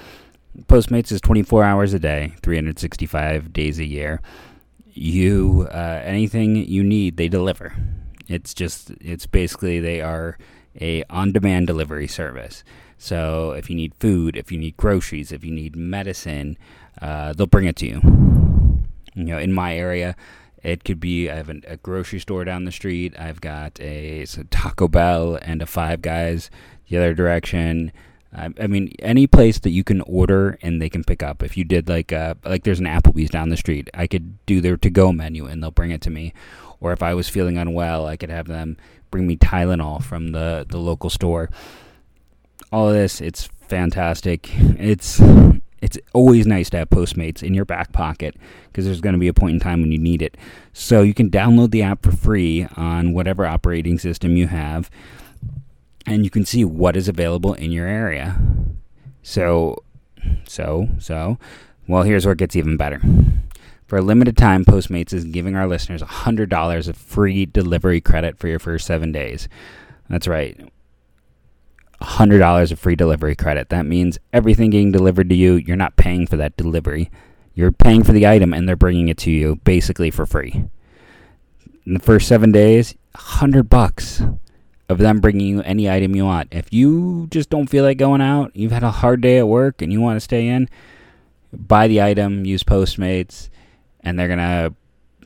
Postmates 0.67 1.11
is 1.11 1.21
24 1.21 1.65
hours 1.65 1.95
a 1.95 1.99
day, 1.99 2.35
365 2.45 3.53
days 3.53 3.81
a 3.81 3.85
year. 3.85 4.21
You 4.93 5.67
uh, 5.73 6.01
anything 6.05 6.55
you 6.55 6.85
need, 6.85 7.17
they 7.17 7.27
deliver. 7.27 7.75
It's 8.31 8.55
just 8.55 8.93
it's 9.01 9.27
basically 9.27 9.81
they 9.81 10.01
are 10.01 10.39
a 10.81 11.03
on-demand 11.11 11.67
delivery 11.67 12.07
service. 12.07 12.63
So 12.97 13.53
if 13.59 13.69
you 13.69 13.75
need 13.75 13.93
food, 13.99 14.37
if 14.37 14.53
you 14.53 14.59
need 14.59 14.77
groceries, 14.77 15.33
if 15.33 15.43
you 15.45 15.51
need 15.51 15.75
medicine, 15.75 16.57
uh, 17.03 17.33
they'll 17.33 17.47
bring 17.51 17.67
it 17.67 17.75
to 17.77 17.87
you. 17.87 18.01
You 19.15 19.25
know, 19.25 19.39
in 19.39 19.53
my 19.53 19.75
area, 19.75 20.15
It 20.63 20.85
could 20.85 21.01
be 21.01 21.31
I 21.31 21.37
have 21.37 21.49
a, 21.49 21.61
a 21.67 21.77
grocery 21.79 22.19
store 22.19 22.45
down 22.45 22.65
the 22.65 22.73
street. 22.73 23.19
I've 23.19 23.41
got 23.41 23.81
a, 23.81 24.23
a 24.23 24.45
Taco 24.51 24.89
Bell 24.89 25.39
and 25.41 25.63
a 25.63 25.67
Five 25.67 26.03
Guys 26.03 26.51
the 26.89 26.99
other 26.99 27.15
direction. 27.15 27.93
I, 28.33 28.51
I 28.61 28.67
mean, 28.67 28.93
any 29.01 29.27
place 29.27 29.59
that 29.61 29.71
you 29.71 29.83
can 29.83 30.03
order 30.03 30.59
and 30.63 30.81
they 30.81 30.89
can 30.89 31.03
pick 31.03 31.23
up. 31.23 31.43
If 31.43 31.57
you 31.57 31.65
did 31.65 31.89
like 31.89 32.13
uh, 32.13 32.35
like 32.45 32.65
there's 32.65 32.81
an 32.81 32.87
Applebee's 32.87 33.31
down 33.31 33.49
the 33.49 33.57
street, 33.57 33.89
I 33.95 34.07
could 34.07 34.45
do 34.47 34.61
their 34.61 34.77
to 34.77 34.91
go 34.91 35.13
menu 35.13 35.47
and 35.47 35.63
they'll 35.63 35.71
bring 35.71 35.91
it 35.91 36.03
to 36.03 36.11
me. 36.11 36.33
Or 36.81 36.93
if 36.93 37.03
I 37.03 37.15
was 37.15 37.29
feeling 37.29 37.59
unwell, 37.59 38.07
I 38.07 38.17
could 38.17 38.31
have 38.31 38.47
them 38.47 38.77
bring 39.11 39.27
me 39.27 39.37
Tylenol 39.37 40.03
from 40.03 40.29
the 40.29 40.67
the 40.69 40.79
local 40.79 41.11
store. 41.11 41.51
All 42.73 42.89
of 42.89 42.95
this, 42.95 43.21
it's 43.21 43.49
fantastic. 43.69 44.51
It's 44.79 45.21
it's 45.83 45.99
always 46.13 46.47
nice 46.47 46.71
to 46.71 46.79
have 46.79 46.91
Postmates 46.91 47.43
in 47.43 47.55
your 47.55 47.65
back 47.65 47.93
pocket 47.93 48.37
because 48.67 48.85
there's 48.85 49.01
going 49.01 49.15
to 49.15 49.19
be 49.19 49.29
a 49.29 49.35
point 49.35 49.55
in 49.55 49.61
time 49.61 49.81
when 49.81 49.93
you 49.93 49.99
need 49.99 50.23
it. 50.23 50.37
So 50.73 51.03
you 51.03 51.15
can 51.15 51.31
download 51.31 51.71
the 51.71 51.83
app 51.83 52.03
for 52.03 52.13
free 52.13 52.67
on 52.77 53.13
whatever 53.13 53.47
operating 53.47 53.99
system 53.99 54.37
you 54.37 54.47
have, 54.49 54.91
and 56.07 56.25
you 56.25 56.31
can 56.31 56.45
see 56.45 56.65
what 56.65 56.97
is 56.97 57.09
available 57.09 57.55
in 57.55 57.73
your 57.73 57.87
area. 57.87 58.39
So, 59.23 59.83
so, 60.47 60.89
so, 60.99 61.39
well, 61.89 62.03
here's 62.03 62.27
where 62.27 62.33
it 62.33 62.39
gets 62.39 62.57
even 62.57 62.77
better. 62.77 63.01
For 63.91 63.97
a 63.97 64.03
limited 64.03 64.37
time, 64.37 64.65
Postmates 64.65 65.13
is 65.13 65.25
giving 65.25 65.57
our 65.57 65.67
listeners 65.67 66.01
$100 66.01 66.89
of 66.89 66.97
free 66.97 67.45
delivery 67.45 68.01
credit 68.01 68.39
for 68.39 68.47
your 68.47 68.61
first 68.61 68.87
seven 68.87 69.11
days. 69.11 69.49
That's 70.09 70.29
right. 70.29 70.57
$100 72.01 72.71
of 72.71 72.79
free 72.79 72.95
delivery 72.95 73.35
credit. 73.35 73.69
That 73.71 73.87
means 73.87 74.21
everything 74.33 74.71
getting 74.71 74.93
delivered 74.93 75.29
to 75.31 75.35
you, 75.35 75.55
you're 75.55 75.75
not 75.75 75.97
paying 75.97 76.29
for 76.29 76.37
that 76.37 76.57
delivery. 76.57 77.11
You're 77.55 77.73
paying 77.73 78.05
for 78.05 78.13
the 78.13 78.29
item 78.29 78.55
and 78.55 78.69
they're 78.69 78.77
bringing 78.77 79.09
it 79.09 79.19
to 79.19 79.31
you 79.33 79.57
basically 79.65 80.13
for 80.13 80.25
free. 80.25 80.67
In 81.85 81.95
the 81.95 81.99
first 81.99 82.29
7 82.29 82.53
days, 82.53 82.95
100 83.17 83.69
bucks 83.69 84.23
of 84.89 84.99
them 84.99 85.19
bringing 85.19 85.49
you 85.49 85.63
any 85.63 85.91
item 85.91 86.15
you 86.15 86.27
want. 86.27 86.47
If 86.53 86.73
you 86.73 87.27
just 87.33 87.51
don't 87.51 87.69
feel 87.69 87.83
like 87.83 87.99
going 87.99 88.21
out, 88.21 88.55
you've 88.55 88.71
had 88.71 88.85
a 88.85 88.93
hard 88.93 89.21
day 89.21 89.39
at 89.39 89.49
work 89.49 89.83
and 89.83 89.93
you 89.93 90.01
want 90.01 90.15
to 90.15 90.21
stay 90.21 90.47
in, 90.47 90.69
buy 91.53 91.89
the 91.89 92.01
item, 92.01 92.47
use 92.47 92.63
Postmates, 92.63 93.49
and 94.03 94.19
they're 94.19 94.29
to 94.29 94.75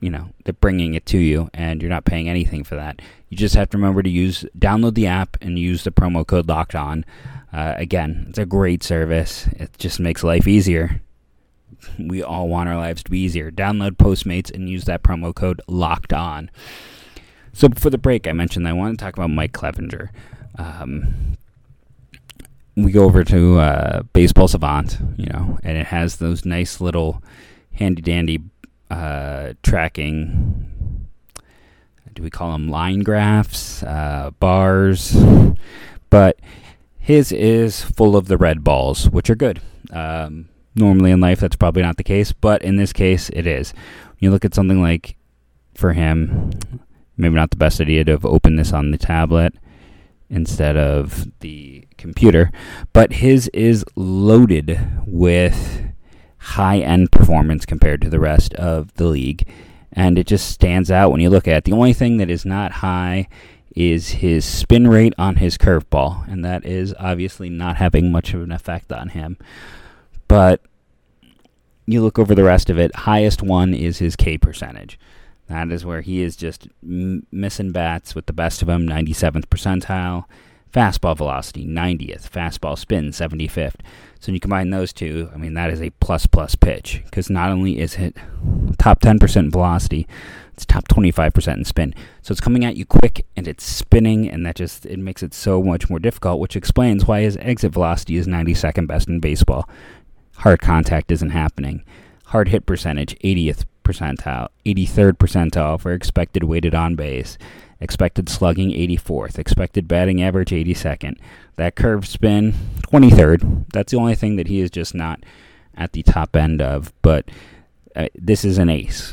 you 0.01 0.11
know 0.11 0.29
they're 0.45 0.55
bringing 0.55 0.95
it 0.95 1.07
to 1.07 1.19
you 1.19 1.49
and 1.55 1.81
you're 1.81 1.91
not 1.91 2.05
paying 2.05 2.29
anything 2.29 2.65
for 2.65 2.77
that. 2.77 3.01
You 3.29 3.37
just 3.37 3.55
have 3.55 3.71
to 3.71 3.79
remember 3.79 4.03
to 4.03 4.11
use 4.11 4.45
download 4.59 4.95
the 4.95 5.07
app 5.07 5.37
and 5.41 5.59
use 5.59 5.85
the 5.85 5.91
promo 5.91 6.27
code 6.27 6.49
locked 6.49 6.75
on. 6.75 7.05
Uh, 7.53 7.75
again 7.77 8.27
it's 8.29 8.39
a 8.39 8.47
great 8.47 8.83
service. 8.83 9.47
It 9.53 9.77
just 9.79 10.01
makes 10.01 10.23
life 10.23 10.47
easier. 10.47 11.01
We 11.99 12.23
all 12.23 12.49
want 12.49 12.69
our 12.69 12.77
lives 12.77 13.03
to 13.05 13.11
be 13.11 13.21
easier. 13.21 13.51
Download 13.51 13.93
postmates 13.93 14.53
and 14.53 14.69
use 14.69 14.85
that 14.85 15.03
promo 15.03 15.35
code 15.35 15.61
locked 15.69 16.13
on. 16.13 16.51
So 17.53 17.69
before 17.69 17.91
the 17.91 17.99
break 17.99 18.27
i 18.27 18.33
mentioned 18.33 18.67
i 18.67 18.73
want 18.73 18.99
to 18.99 19.05
talk 19.05 19.15
about 19.15 19.31
mike 19.31 19.53
clevinger 19.53 20.09
um, 20.59 21.37
we 22.77 22.91
go 22.91 23.05
over 23.05 23.25
to 23.25 23.59
uh, 23.59 24.03
baseball 24.13 24.49
savant 24.49 24.99
you 25.17 25.27
know 25.27 25.59
and 25.63 25.79
it 25.79 25.87
has 25.87 26.17
those 26.17 26.45
nice 26.45 26.81
little 26.81 27.23
handy 27.73 28.03
dandy 28.03 28.41
uh, 28.91 29.55
tracking. 29.63 31.07
Do 32.13 32.23
we 32.23 32.31
call 32.31 32.53
them 32.53 32.69
line 32.69 33.01
graphs, 33.01 33.83
uh, 33.83 34.31
bars? 34.39 35.17
But 36.11 36.39
his 36.97 37.33
is 37.33 37.83
full 37.83 38.17
of 38.17 38.29
the 38.29 38.37
red 38.37 38.63
balls, 38.63 39.11
which 39.11 39.29
are 39.29 39.35
good. 39.35 39.61
Um, 39.91 40.49
normally 40.75 41.11
in 41.11 41.21
life, 41.21 41.41
that's 41.41 41.57
probably 41.57 41.83
not 41.83 41.97
the 41.97 42.05
case, 42.05 42.33
but 42.33 42.63
in 42.63 42.77
this 42.77 42.93
case, 42.93 43.31
it 43.31 43.47
is. 43.47 43.73
When 43.73 44.19
you 44.21 44.31
look 44.31 44.45
at 44.45 44.55
something 44.55 44.81
like 44.81 45.17
for 45.75 45.93
him, 45.93 46.53
maybe 47.17 47.35
not 47.35 47.51
the 47.51 47.57
best 47.57 47.81
idea 47.81 48.05
to 48.05 48.19
open 48.23 48.57
this 48.57 48.73
on 48.73 48.91
the 48.91 48.99
tablet 48.99 49.55
instead 50.31 50.77
of 50.77 51.29
the 51.41 51.87
computer, 51.99 52.51
but 52.93 53.15
his 53.15 53.49
is 53.49 53.85
loaded 53.97 54.81
with 55.07 55.83
high 56.45 56.79
end 56.79 57.11
performance 57.11 57.65
compared 57.65 58.03
to 58.03 58.11
the 58.11 58.21
rest 58.21 58.55
of 58.55 58.93
the 58.95 59.07
league. 59.07 59.49
And 59.93 60.19
it 60.19 60.27
just 60.27 60.51
stands 60.51 60.91
out 60.91 61.11
when 61.11 61.21
you 61.21 61.31
look 61.31 61.49
at 61.49 61.59
it. 61.59 61.65
The 61.65 61.73
only 61.73 61.93
thing 61.93 62.19
that 62.19 62.29
is 62.29 62.45
not 62.45 62.73
high 62.73 63.29
is 63.75 64.11
his 64.11 64.45
spin 64.45 64.89
rate 64.89 65.15
on 65.19 65.37
his 65.37 65.57
curveball, 65.57 66.31
and 66.31 66.45
that 66.45 66.65
is 66.65 66.95
obviously 66.99 67.49
not 67.49 67.77
having 67.77 68.13
much 68.13 68.35
of 68.35 68.43
an 68.43 68.53
effect 68.53 68.93
on 68.93 69.11
him. 69.11 69.37
But 70.29 70.61
you 71.87 72.03
look 72.03 72.19
over 72.19 72.35
the 72.35 72.45
rest 72.45 72.71
of 72.71 72.79
it, 72.79 72.95
highest 72.95 73.43
one 73.43 73.75
is 73.75 73.99
his 73.99 74.17
K 74.17 74.39
percentage. 74.39 74.99
That 75.49 75.71
is 75.71 75.85
where 75.85 76.01
he 76.01 76.23
is 76.23 76.37
just 76.37 76.69
m- 76.83 77.27
missing 77.31 77.73
bats 77.73 78.15
with 78.15 78.27
the 78.27 78.33
best 78.33 78.63
of 78.63 78.69
them, 78.69 78.87
97th 78.87 79.47
percentile. 79.47 80.25
Fastball 80.75 81.17
velocity, 81.17 81.65
90th. 81.65 82.29
Fastball 82.29 82.77
spin, 82.77 83.11
75th. 83.11 83.77
So 84.19 84.27
when 84.27 84.35
you 84.35 84.41
combine 84.41 84.71
those 84.71 84.93
two, 84.93 85.31
I 85.33 85.37
mean, 85.37 85.55
that 85.55 85.71
is 85.71 85.81
a 85.81 85.91
plus 85.91 86.27
plus 86.27 86.57
pitch 86.57 87.03
because 87.05 87.31
not 87.31 87.51
only 87.51 87.79
is 87.79 87.95
it 87.95 88.17
top 88.79 89.01
10% 89.01 89.53
velocity, 89.53 90.09
it's 90.53 90.67
top 90.67 90.89
25% 90.89 91.57
in 91.59 91.65
spin. 91.65 91.95
So 92.23 92.33
it's 92.33 92.41
coming 92.41 92.65
at 92.65 92.77
you 92.77 92.87
quick 92.87 93.25
and 93.37 93.47
it's 93.47 93.65
spinning, 93.65 94.29
and 94.29 94.45
that 94.47 94.57
just 94.57 94.85
it 94.85 94.99
makes 94.99 95.23
it 95.23 95.33
so 95.33 95.63
much 95.63 95.89
more 95.89 96.01
difficult, 96.01 96.41
which 96.41 96.57
explains 96.57 97.07
why 97.07 97.21
his 97.21 97.37
exit 97.37 97.73
velocity 97.73 98.17
is 98.17 98.27
92nd 98.27 98.89
best 98.89 99.07
in 99.07 99.21
baseball. 99.21 99.69
Hard 100.39 100.61
contact 100.61 101.13
isn't 101.13 101.31
happening. 101.31 101.85
Hard 102.27 102.49
hit 102.49 102.67
percentage, 102.67 103.17
80th 103.21 103.65
percentile, 103.85 104.49
83rd 104.67 105.19
percentile 105.19 105.81
for 105.81 105.93
expected 105.93 106.43
weighted 106.45 106.75
on 106.75 106.97
base. 106.97 107.39
Expected 107.85 108.31
slugging 108.31 108.71
84th. 108.71 109.39
Expected 109.39 109.87
batting 109.87 110.23
average 110.23 110.53
82nd. 110.53 111.19
That 111.57 111.77
curve 111.77 112.07
spin 112.07 112.55
23rd. 112.91 113.67
That's 113.75 113.93
the 113.93 113.99
only 113.99 114.15
thing 114.15 114.37
that 114.37 114.49
he 114.49 114.61
is 114.61 114.71
just 114.71 114.95
not 114.95 115.23
at 115.75 115.93
the 115.93 116.03
top 116.03 116.35
end 116.35 116.63
of. 116.63 116.95
But 117.03 117.31
uh, 117.95 118.09
this 118.15 118.43
is 118.43 118.57
an 118.57 118.71
ace 118.71 119.13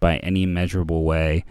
by 0.00 0.16
any 0.16 0.46
measurable 0.46 1.04
way. 1.04 1.44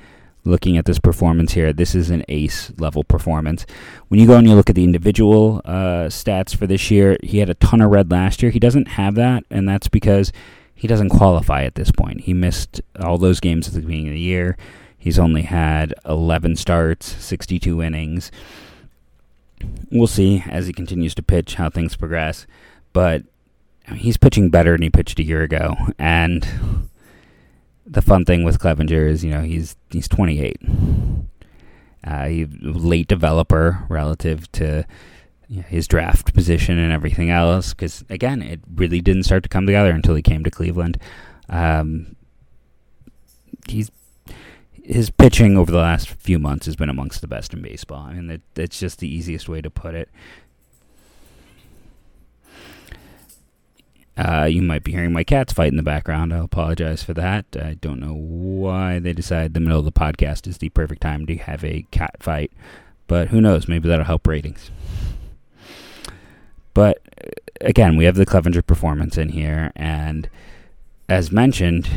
Looking 0.44 0.76
at 0.76 0.84
this 0.84 1.00
performance 1.00 1.54
here, 1.54 1.72
this 1.72 1.96
is 1.96 2.10
an 2.10 2.26
ace 2.28 2.74
level 2.78 3.06
performance. 3.06 3.66
When 4.10 4.20
you 4.20 4.28
go 4.28 4.36
and 4.36 4.46
you 4.46 4.56
look 4.56 4.70
at 4.70 4.76
the 4.76 4.84
individual 4.84 5.62
uh, 5.64 6.10
stats 6.10 6.54
for 6.54 6.68
this 6.68 6.92
year, 6.92 7.16
he 7.24 7.38
had 7.38 7.50
a 7.50 7.56
ton 7.56 7.80
of 7.80 7.92
red 7.92 8.12
last 8.12 8.44
year. 8.44 8.52
He 8.52 8.60
doesn't 8.60 8.90
have 8.90 9.16
that, 9.16 9.46
and 9.50 9.70
that's 9.70 9.88
because 9.88 10.34
he 10.76 10.86
doesn't 10.86 11.10
qualify 11.12 11.64
at 11.64 11.76
this 11.76 11.92
point. 11.92 12.22
He 12.22 12.34
missed 12.34 12.82
all 13.00 13.18
those 13.18 13.40
games 13.40 13.70
at 13.70 13.74
the 13.74 13.80
beginning 13.80 14.10
of 14.10 14.14
the 14.16 14.20
year. 14.20 14.58
He's 15.06 15.20
only 15.20 15.44
had 15.44 15.94
11 16.08 16.56
starts, 16.56 17.06
62 17.24 17.80
innings. 17.84 18.32
We'll 19.92 20.08
see 20.08 20.44
as 20.50 20.66
he 20.66 20.74
continues 20.74 21.14
to 21.14 21.22
pitch 21.22 21.54
how 21.54 21.70
things 21.70 21.96
progress, 21.96 22.48
but 22.92 23.22
he's 23.94 24.18
pitching 24.18 24.50
better 24.50 24.72
than 24.72 24.82
he 24.82 24.90
pitched 24.90 25.20
a 25.20 25.24
year 25.24 25.44
ago. 25.44 25.76
And 26.00 26.48
the 27.86 28.02
fun 28.02 28.26
thing 28.26 28.44
with 28.44 28.58
Clevinger 28.58 29.08
is, 29.08 29.24
you 29.24 29.30
know, 29.30 29.44
he's 29.44 29.76
he's 29.92 30.08
28. 30.08 30.58
Uh, 32.04 32.28
late 32.64 33.08
developer 33.08 33.86
relative 33.88 34.52
to 34.54 34.88
you 35.48 35.58
know, 35.58 35.68
his 35.68 35.88
draft 35.88 36.34
position 36.34 36.80
and 36.80 36.92
everything 36.92 37.30
else. 37.30 37.76
Because 37.76 38.04
again, 38.10 38.42
it 38.42 38.60
really 38.74 39.02
didn't 39.02 39.26
start 39.26 39.44
to 39.44 39.50
come 39.50 39.68
together 39.68 39.92
until 39.92 40.16
he 40.16 40.24
came 40.24 40.44
to 40.44 40.50
Cleveland. 40.50 40.98
Um, 41.48 42.16
he's 43.68 43.92
his 44.86 45.10
pitching 45.10 45.58
over 45.58 45.72
the 45.72 45.80
last 45.80 46.10
few 46.10 46.38
months 46.38 46.68
has 46.68 46.75
been 46.75 46.89
amongst 46.89 47.22
the 47.22 47.27
best 47.27 47.54
in 47.54 47.62
baseball. 47.62 48.04
I 48.04 48.13
mean, 48.13 48.27
that, 48.27 48.42
that's 48.54 48.80
just 48.80 49.00
the 49.00 49.08
easiest 49.08 49.50
way 49.50 49.62
to 49.62 49.70
put 49.70 49.96
it. 49.96 50.10
Uh, 54.18 54.48
you 54.50 54.62
might 54.62 54.84
be 54.84 54.92
hearing 54.92 55.12
my 55.12 55.24
cats 55.24 55.51
fight 55.51 55.70
in 55.70 55.75
the 55.75 55.84
background. 55.84 56.34
I'll 56.34 56.46
apologize 56.46 57.04
for 57.04 57.13
that. 57.15 57.46
I 57.60 57.74
don't 57.74 58.00
know 58.00 58.13
why 58.13 59.00
they 59.00 59.12
decided 59.12 59.54
the 59.54 59.60
middle 59.60 59.80
of 59.80 59.86
the 59.86 59.92
podcast 59.92 60.48
is 60.48 60.60
the 60.60 60.70
perfect 60.70 61.01
time 61.01 61.25
to 61.25 61.36
have 61.36 61.65
a 61.65 61.86
cat 61.92 62.15
fight, 62.22 62.51
but 63.08 63.30
who 63.30 63.42
knows? 63.42 63.68
Maybe 63.68 63.89
that'll 63.89 64.06
help 64.06 64.27
ratings. 64.27 64.72
But 66.74 67.01
uh, 67.22 67.32
again, 67.60 67.98
we 67.98 68.06
have 68.06 68.15
the 68.15 68.25
Clevinger 68.25 68.65
performance 68.65 69.18
in 69.18 69.30
here, 69.30 69.74
and 69.75 70.30
as 71.10 71.32
mentioned, 71.32 71.89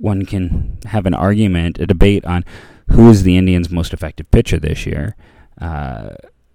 one 0.00 0.24
can 0.24 0.78
have 0.86 1.06
an 1.06 1.14
argument, 1.14 1.78
a 1.78 1.86
debate 1.86 2.24
on 2.24 2.44
who 2.88 3.08
is 3.10 3.22
the 3.22 3.36
Indians' 3.36 3.70
most 3.70 3.92
effective 3.92 4.30
pitcher 4.30 4.58
this 4.58 4.86
year. 4.86 5.14
Uh, 5.60 6.10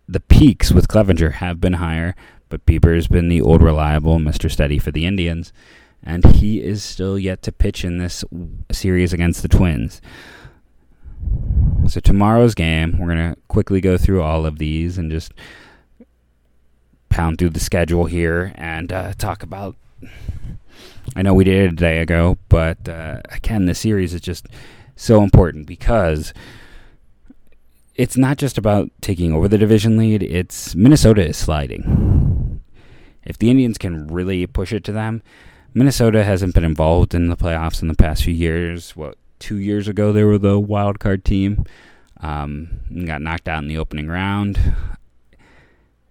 the 0.08 0.20
peaks 0.20 0.72
with 0.72 0.88
Clevinger 0.88 1.34
have 1.34 1.62
been 1.62 1.74
higher, 1.74 2.16
but 2.50 2.66
Bieber 2.66 2.96
has 2.96 3.08
been 3.08 3.30
the 3.30 3.42
old 3.42 3.62
reliable 3.62 4.18
Mr. 4.18 4.52
Steady 4.52 4.80
for 4.80 4.92
the 4.92 5.06
Indians, 5.06 5.54
and 6.04 6.26
he 6.26 6.62
is 6.62 6.84
still 6.84 7.18
yet 7.18 7.42
to 7.44 7.52
pitch 7.52 7.84
in 7.84 7.98
this 7.98 8.24
series 8.72 9.14
against 9.14 9.42
the 9.42 9.48
Twins. 9.48 10.02
So 11.88 12.00
tomorrow's 12.00 12.56
game, 12.56 12.98
we're 12.98 13.14
going 13.14 13.34
to 13.34 13.42
quickly 13.48 13.82
go 13.82 13.98
through 13.98 14.22
all 14.22 14.46
of 14.46 14.58
these 14.58 14.98
and 14.98 15.12
just 15.12 15.34
pound 17.10 17.38
through 17.38 17.52
the 17.52 17.60
schedule 17.60 18.06
here 18.06 18.52
and 18.56 18.92
uh, 18.92 19.14
talk 19.14 19.44
about 19.44 19.76
I 21.16 21.22
know 21.22 21.34
we 21.34 21.44
did 21.44 21.66
it 21.66 21.74
a 21.74 21.76
day 21.76 22.00
ago, 22.00 22.38
but 22.50 22.90
uh, 22.90 23.22
again, 23.32 23.66
the 23.66 23.76
series 23.76 24.14
is 24.14 24.22
just 24.22 24.48
so 24.96 25.24
important 25.24 25.66
because 25.66 26.34
it's 27.96 28.18
not 28.18 28.38
just 28.38 28.58
about 28.58 28.90
taking 29.02 29.34
over 29.34 29.48
the 29.48 29.58
division 29.58 29.98
lead, 29.98 30.22
it's 30.22 30.76
Minnesota 30.76 31.26
is 31.26 31.38
sliding. 31.38 32.62
If 33.24 33.38
the 33.38 33.50
Indians 33.50 33.78
can 33.78 34.08
really 34.08 34.46
push 34.46 34.74
it 34.74 34.84
to 34.84 34.92
them, 34.92 35.24
Minnesota 35.74 36.24
hasn't 36.24 36.54
been 36.54 36.66
involved 36.66 37.14
in 37.14 37.30
the 37.30 37.38
playoffs 37.38 37.82
in 37.82 37.88
the 37.88 37.96
past 37.96 38.24
few 38.24 38.34
years. 38.34 38.96
What, 38.96 39.18
two 39.40 39.58
years 39.58 39.88
ago, 39.88 40.12
they 40.12 40.24
were 40.24 40.38
the 40.38 40.60
wild 40.60 41.00
card 41.00 41.26
team. 41.26 41.66
Um, 42.22 42.80
and 42.90 43.06
got 43.06 43.22
knocked 43.22 43.50
out 43.50 43.62
in 43.62 43.68
the 43.68 43.78
opening 43.78 44.08
round. 44.08 44.58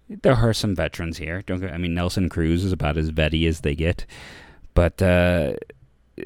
There 0.08 0.34
are 0.34 0.52
some 0.52 0.76
veterans 0.76 1.16
here. 1.16 1.42
Don't 1.42 1.64
I 1.64 1.78
mean 1.78 1.94
Nelson 1.94 2.28
Cruz 2.28 2.62
is 2.62 2.72
about 2.72 2.98
as 2.98 3.10
vetty 3.10 3.48
as 3.48 3.60
they 3.60 3.74
get, 3.74 4.04
but 4.74 5.00
uh, 5.00 5.54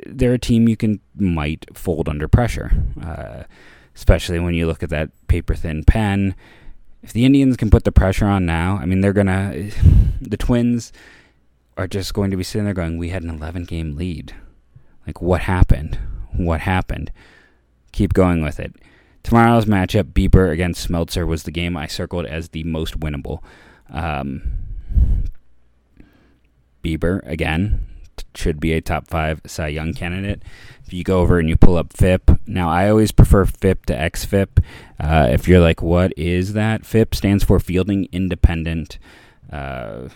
they're 0.07 0.35
a 0.35 0.38
team 0.38 0.69
you 0.69 0.76
can 0.76 1.00
might 1.14 1.67
fold 1.76 2.09
under 2.09 2.28
pressure. 2.28 2.73
Uh, 3.02 3.45
especially 3.99 4.38
when 4.38 4.55
you 4.55 4.64
look 4.64 4.85
at 4.85 4.90
that 4.90 5.11
paper 5.26 5.57
thin 5.57 5.83
pen. 5.83 6.37
If 7.02 7.12
the 7.12 7.25
Indians 7.25 7.57
can 7.57 7.69
put 7.69 7.83
the 7.83 7.90
pressure 7.90 8.26
on 8.26 8.47
now, 8.47 8.78
I 8.81 8.87
mean, 8.87 9.00
they're 9.00 9.12
to. 9.12 9.71
The 10.21 10.37
Twins 10.37 10.93
are 11.76 11.87
just 11.87 12.12
going 12.12 12.33
to 12.33 12.37
be 12.37 12.43
sitting 12.43 12.64
there 12.64 12.75
going, 12.75 12.99
We 12.99 13.11
had 13.11 13.23
an 13.23 13.31
11 13.31 13.64
game 13.64 13.95
lead. 13.95 14.35
Like, 15.07 15.23
what 15.23 15.43
happened? 15.43 15.97
What 16.33 16.61
happened? 16.61 17.12
Keep 17.93 18.14
going 18.14 18.43
with 18.43 18.59
it. 18.59 18.75
Tomorrow's 19.23 19.67
matchup, 19.67 20.12
Bieber 20.12 20.50
against 20.50 20.88
Smeltzer, 20.88 21.25
was 21.25 21.45
the 21.45 21.52
game 21.52 21.76
I 21.76 21.87
circled 21.87 22.26
as 22.26 22.49
the 22.49 22.64
most 22.64 22.99
winnable. 22.99 23.43
Um, 23.90 24.43
Bieber, 26.83 27.21
again, 27.25 27.87
should 28.38 28.61
be 28.61 28.73
a 28.73 28.80
top 28.80 29.09
five 29.09 29.40
Cy 29.47 29.68
Young 29.68 29.92
candidate. 29.92 30.42
If 30.87 30.92
you 30.92 31.04
go 31.04 31.21
over 31.21 31.38
and 31.38 31.49
you 31.49 31.57
pull 31.57 31.76
up 31.76 31.92
FIP, 31.92 32.30
now 32.47 32.71
I 32.71 32.88
always 32.88 33.12
prefer 33.12 33.45
FIP 33.45 33.87
to 33.87 33.95
XFIP. 33.95 34.62
Uh, 34.99 35.28
if 35.30 35.47
you're 35.47 35.61
like, 35.61 35.83
what 35.83 36.16
is 36.16 36.54
that? 36.54 36.87
FIP 36.87 37.14
stands 37.14 37.45
for 37.45 37.61
Fielding 37.61 38.09
Independent, 38.11 38.99
uh, 39.52 40.09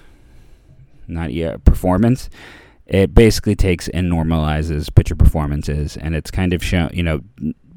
not 1.06 1.32
yet 1.32 1.64
performance. 1.64 2.30
It 2.86 3.14
basically 3.14 3.54
takes 3.54 3.88
and 3.88 4.10
normalizes 4.10 4.92
pitcher 4.94 5.14
performances, 5.14 5.96
and 5.96 6.14
it's 6.14 6.30
kind 6.30 6.52
of 6.52 6.64
shown, 6.64 6.90
you 6.92 7.02
know, 7.02 7.20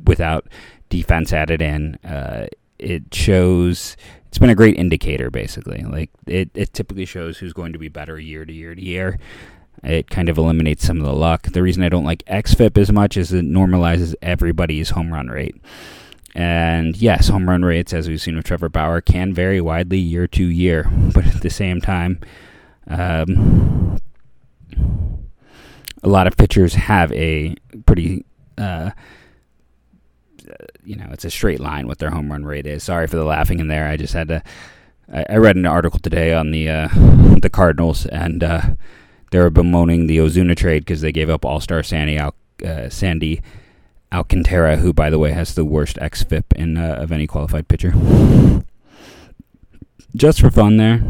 without 0.05 0.47
defense 0.89 1.33
added 1.33 1.61
in. 1.61 1.95
Uh, 1.95 2.47
it 2.79 3.13
shows 3.13 3.95
it's 4.27 4.37
been 4.37 4.49
a 4.49 4.55
great 4.55 4.77
indicator 4.77 5.31
basically 5.31 5.81
like 5.83 6.09
it, 6.27 6.49
it 6.53 6.73
typically 6.73 7.05
shows 7.05 7.37
who's 7.37 7.53
going 7.53 7.71
to 7.71 7.79
be 7.79 7.87
better 7.87 8.19
year 8.19 8.43
to 8.43 8.51
year 8.51 8.75
to 8.75 8.81
year 8.81 9.17
it 9.84 10.10
kind 10.10 10.29
of 10.29 10.38
eliminates 10.38 10.86
some 10.86 10.98
of 10.98 11.05
the 11.05 11.13
luck. 11.13 11.44
The 11.44 11.62
reason 11.62 11.84
I 11.84 11.89
don't 11.89 12.05
like 12.05 12.25
XFIP 12.25 12.77
as 12.77 12.91
much 12.91 13.17
is 13.17 13.34
it 13.34 13.46
normalizes 13.46 14.15
everybody's 14.22 14.91
home 14.91 15.13
run 15.13 15.27
rate. 15.27 15.55
And 16.36 16.98
yes, 16.98 17.29
home 17.29 17.48
run 17.48 17.63
rates, 17.63 17.94
as 17.94 18.10
we've 18.10 18.22
seen 18.22 18.36
with 18.36 18.46
Trevor 18.46 18.67
Bauer, 18.67 19.00
can 19.00 19.34
vary 19.34 19.62
widely 19.62 20.00
year 20.00 20.27
to 20.27 20.46
year. 20.46 20.89
But 21.13 21.27
at 21.27 21.41
the 21.41 21.50
same 21.50 21.79
time, 21.79 22.20
um, 22.88 24.01
a 26.03 26.10
lot 26.10 26.27
of 26.27 26.36
pitchers 26.36 26.74
have 26.74 27.12
a 27.13 27.55
pretty, 27.86 28.25
uh, 28.58 28.91
you 30.84 30.98
know, 30.98 31.08
it's 31.12 31.25
a 31.25 31.29
straight 31.29 31.62
line 31.62 31.88
what 31.88 32.00
their 32.00 32.12
home 32.12 32.32
run 32.32 32.44
rate 32.44 32.67
is. 32.67 32.84
Sorry 32.84 33.08
for 33.08 33.15
the 33.15 33.24
laughing 33.24 33.60
in 33.60 33.70
there. 33.70 33.88
I 33.88 33.96
just 33.96 34.13
had 34.13 34.27
to. 34.27 34.44
I, 35.12 35.25
I 35.29 35.38
read 35.38 35.55
an 35.55 35.65
article 35.65 36.00
today 36.00 36.34
on 36.34 36.51
the 36.51 36.70
uh, 36.70 36.89
the 37.41 37.50
Cardinals, 37.51 38.05
and 38.08 38.44
uh, 38.44 38.62
they 39.36 39.42
were 39.42 39.50
bemoaning 39.50 40.08
the 40.08 40.20
Ozuna 40.20 40.56
trade 40.56 40.86
because 40.86 41.01
they 41.01 41.12
gave 41.12 41.30
up 41.30 41.44
All 41.44 41.60
Star 41.60 41.84
Sandy 41.84 42.18
Al- 42.18 42.36
uh, 42.65 42.88
Sandy 42.88 43.42
Alcantara, 44.13 44.77
who, 44.77 44.94
by 44.94 45.10
the 45.10 45.20
way, 45.20 45.34
has 45.34 45.56
the 45.56 45.65
worst 45.65 45.98
xFIP 45.98 46.54
in 46.56 46.77
uh, 46.77 46.96
of 47.00 47.12
any 47.12 47.27
qualified 47.27 47.68
pitcher. 47.68 47.94
Just 50.15 50.39
for 50.39 50.50
fun, 50.50 50.78
there. 50.78 51.04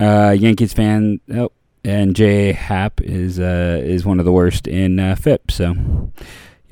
Uh, 0.00 0.32
Yankees 0.32 0.72
fan, 0.72 1.20
oh, 1.32 1.52
and 1.84 2.16
J 2.16 2.50
Happ 2.50 3.00
is 3.00 3.38
uh, 3.38 3.80
is 3.84 4.04
one 4.04 4.18
of 4.18 4.24
the 4.24 4.32
worst 4.32 4.66
in 4.66 4.98
uh, 4.98 5.14
FIP. 5.14 5.52
So, 5.52 5.74
you 5.74 6.12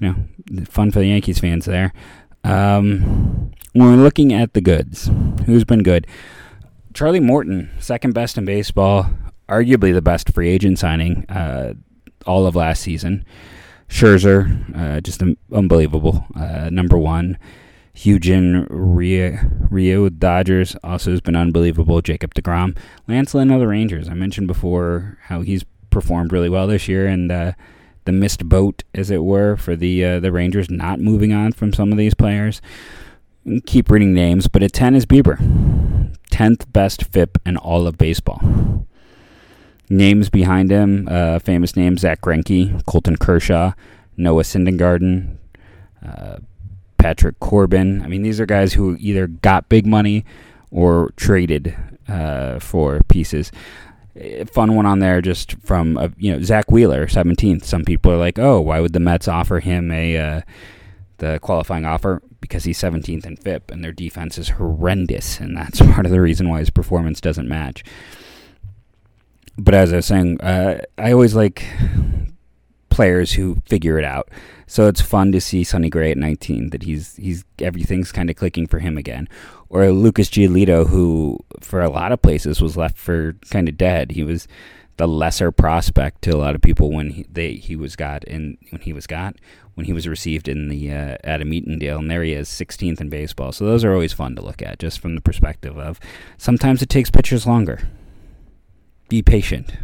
know, 0.01 0.17
fun 0.65 0.91
for 0.91 0.99
the 0.99 1.07
Yankees 1.07 1.39
fans 1.39 1.67
there. 1.67 1.93
Um, 2.43 3.53
when 3.75 3.97
we're 3.97 4.03
looking 4.03 4.33
at 4.33 4.55
the 4.55 4.61
goods, 4.61 5.09
who's 5.47 5.63
been 5.63 5.85
good? 5.85 6.09
Charlie 6.95 7.21
Morton, 7.21 7.71
second 7.79 8.13
best 8.13 8.37
in 8.37 8.45
baseball, 8.45 9.09
arguably 9.51 9.93
the 9.93 10.01
best 10.01 10.31
free 10.33 10.49
agent 10.49 10.79
signing 10.79 11.29
uh, 11.29 11.75
all 12.27 12.47
of 12.47 12.57
last 12.57 12.83
season. 12.83 13.25
Scherzer, 13.89 14.77
uh, 14.77 15.01
just 15.01 15.23
unbelievable. 15.53 16.27
Uh, 16.35 16.71
number 16.71 16.97
one. 16.97 17.37
Hyun-jin 17.93 18.67
Ryu, 18.71 19.37
Ryu 19.69 20.11
Dodgers 20.11 20.77
also 20.85 21.11
has 21.11 21.21
been 21.21 21.35
unbelievable. 21.35 22.01
Jacob 22.01 22.33
DeGrom. 22.35 22.79
Lance 23.09 23.35
Lynn 23.35 23.51
of 23.51 23.59
the 23.59 23.67
Rangers. 23.67 24.09
I 24.09 24.15
mentioned 24.15 24.47
before 24.47 25.19
how 25.25 25.41
he's 25.41 25.65
performed 25.91 26.33
really 26.33 26.49
well 26.49 26.69
this 26.69 26.87
year 26.87 27.09
and 27.09 27.33
uh, 27.33 27.53
the 28.05 28.13
missed 28.13 28.49
boat, 28.49 28.85
as 28.95 29.11
it 29.11 29.25
were, 29.25 29.57
for 29.57 29.75
the 29.75 30.05
uh, 30.05 30.21
the 30.21 30.33
Rangers 30.33 30.71
not 30.71 31.01
moving 31.01 31.33
on 31.33 31.53
from 31.53 31.73
some 31.73 31.91
of 31.91 31.99
these 31.99 32.15
players. 32.15 32.63
Keep 33.67 33.91
reading 33.91 34.15
names, 34.15 34.47
but 34.47 34.63
at 34.63 34.73
10 34.73 34.95
is 34.95 35.05
Bieber. 35.05 35.37
10th 36.31 36.73
best 36.73 37.05
FIP 37.05 37.39
in 37.45 37.57
all 37.57 37.87
of 37.87 37.99
baseball 37.99 38.41
names 39.91 40.31
behind 40.31 40.71
him. 40.71 41.09
Uh, 41.11 41.39
famous 41.41 41.77
names: 41.77 42.01
Zack 42.01 42.23
Greinke, 42.23 42.85
Colton 42.87 43.17
Kershaw, 43.17 43.73
Noah 44.17 44.45
Syndergaard, 44.45 45.37
uh, 46.07 46.39
Patrick 46.97 47.39
Corbin. 47.41 48.01
I 48.03 48.07
mean, 48.07 48.23
these 48.23 48.41
are 48.41 48.47
guys 48.47 48.73
who 48.73 48.97
either 49.01 49.27
got 49.27 49.69
big 49.69 49.85
money 49.85 50.25
or 50.71 51.13
traded 51.17 51.77
uh, 52.09 52.59
for 52.61 53.01
pieces. 53.09 53.53
Fun 54.53 54.75
one 54.75 54.87
on 54.87 54.99
there, 54.99 55.21
just 55.21 55.53
from 55.61 55.99
uh, 55.99 56.09
you 56.17 56.33
know 56.33 56.43
Zack 56.43 56.71
Wheeler, 56.71 57.09
seventeenth. 57.09 57.65
Some 57.65 57.85
people 57.85 58.13
are 58.13 58.19
like, 58.19 58.39
"Oh, 58.39 58.61
why 58.61 58.81
would 58.81 58.93
the 58.93 59.01
Mets 59.01 59.29
offer 59.29 59.61
him 59.61 59.91
a 59.91 60.17
uh, 60.17 60.41
the 61.19 61.39
qualifying 61.41 61.85
offer?" 61.85 62.23
Because 62.41 62.65
he's 62.65 62.79
seventeenth 62.79 63.25
in 63.25 63.37
FIP, 63.37 63.71
and 63.71 63.85
their 63.85 63.93
defense 63.93 64.37
is 64.37 64.51
horrendous, 64.51 65.39
and 65.41 65.57
that's 65.57 65.81
part 65.93 66.07
of 66.07 66.13
the 66.13 66.21
reason 66.21 66.49
why 66.49 66.59
his 66.59 66.71
performance 66.71 67.21
doesn't 67.21 67.49
match 67.49 67.85
but 69.61 69.75
as 69.75 69.93
I 69.93 69.97
was 69.97 70.07
saying, 70.07 70.41
uh, 70.41 70.83
I 70.99 71.13
always 71.13 71.35
like 71.35 71.65
players 72.89 73.33
who 73.33 73.63
figure 73.67 73.99
it 73.99 74.05
out. 74.05 74.29
So 74.67 74.87
it's 74.87 75.01
fun 75.01 75.33
to 75.33 75.41
see 75.41 75.65
Sonny 75.65 75.91
Gray 75.91 76.13
at 76.13 76.17
19 76.17 76.71
that 76.71 76.85
he's 76.85 77.17
he's 77.17 77.45
everything's 77.59 78.13
kind 78.13 78.31
of 78.31 78.37
clicking 78.37 78.67
for 78.67 78.79
him 78.79 78.97
again. 78.97 79.29
Or 79.69 79.91
Lucas 79.91 80.29
Giolito, 80.29 80.89
who 80.89 81.39
for 81.61 81.81
a 81.81 81.91
lot 81.91 82.13
of 82.13 82.23
places 82.23 82.61
was 82.61 82.77
left 82.77 82.99
for 82.99 83.35
kind 83.51 83.69
of 83.69 83.77
dead. 83.77 84.13
He 84.13 84.23
was 84.23 84.47
the 84.97 85.09
lesser 85.09 85.51
prospect 85.51 86.23
to 86.23 86.37
a 86.37 86.39
lot 86.39 86.55
of 86.55 86.61
people 86.61 86.93
when 86.93 87.11
he, 87.11 87.27
they 87.31 87.55
he 87.55 87.75
was 87.75 87.97
got 87.97 88.23
in 88.25 88.59
when 88.71 88.83
he 88.83 88.93
was 88.93 89.07
got 89.07 89.37
when 89.75 89.87
he 89.87 89.93
was 89.93 90.07
received 90.07 90.47
in 90.47 90.69
the 90.69 90.93
uh, 90.93 91.17
Adam 91.25 91.53
Eaton 91.55 91.79
deal, 91.79 91.99
and 91.99 92.11
there 92.11 92.23
he 92.23 92.33
is, 92.33 92.49
16th 92.49 93.01
in 93.01 93.09
baseball. 93.09 93.51
So 93.51 93.65
those 93.65 93.83
are 93.83 93.95
always 93.95 94.13
fun 94.13 94.37
to 94.37 94.43
look 94.43 94.61
at, 94.61 94.79
just 94.79 94.99
from 94.99 95.15
the 95.15 95.21
perspective 95.23 95.79
of 95.79 95.99
sometimes 96.37 96.83
it 96.83 96.91
takes 96.91 97.09
pitchers 97.09 97.47
longer 97.47 97.89
be 99.11 99.21
patient. 99.21 99.75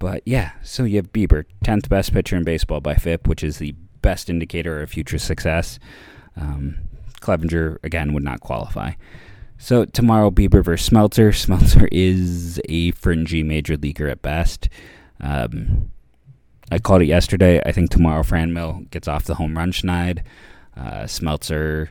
But 0.00 0.22
yeah, 0.24 0.52
so 0.62 0.82
you 0.82 0.96
have 0.96 1.12
Bieber, 1.12 1.44
10th 1.64 1.88
best 1.88 2.12
pitcher 2.12 2.34
in 2.34 2.42
baseball 2.42 2.80
by 2.80 2.94
FIP, 2.94 3.28
which 3.28 3.44
is 3.44 3.58
the 3.58 3.76
best 4.02 4.28
indicator 4.28 4.80
of 4.80 4.90
future 4.90 5.18
success. 5.18 5.78
Um, 6.36 6.76
Clevinger, 7.20 7.76
again, 7.84 8.14
would 8.14 8.24
not 8.24 8.40
qualify. 8.40 8.92
So 9.58 9.84
tomorrow, 9.84 10.30
Bieber 10.30 10.64
versus 10.64 10.88
Smeltzer. 10.88 11.28
Smeltzer 11.46 11.86
is 11.92 12.60
a 12.68 12.92
fringy 12.92 13.42
major 13.42 13.76
leaguer 13.76 14.08
at 14.08 14.22
best. 14.22 14.70
Um, 15.20 15.90
I 16.72 16.78
called 16.78 17.02
it 17.02 17.06
yesterday. 17.06 17.60
I 17.66 17.72
think 17.72 17.90
tomorrow 17.90 18.22
Franmil 18.22 18.90
gets 18.90 19.06
off 19.06 19.24
the 19.24 19.34
home 19.34 19.58
run 19.58 19.70
schneid. 19.70 20.22
Uh, 20.74 21.02
Smeltzer 21.02 21.88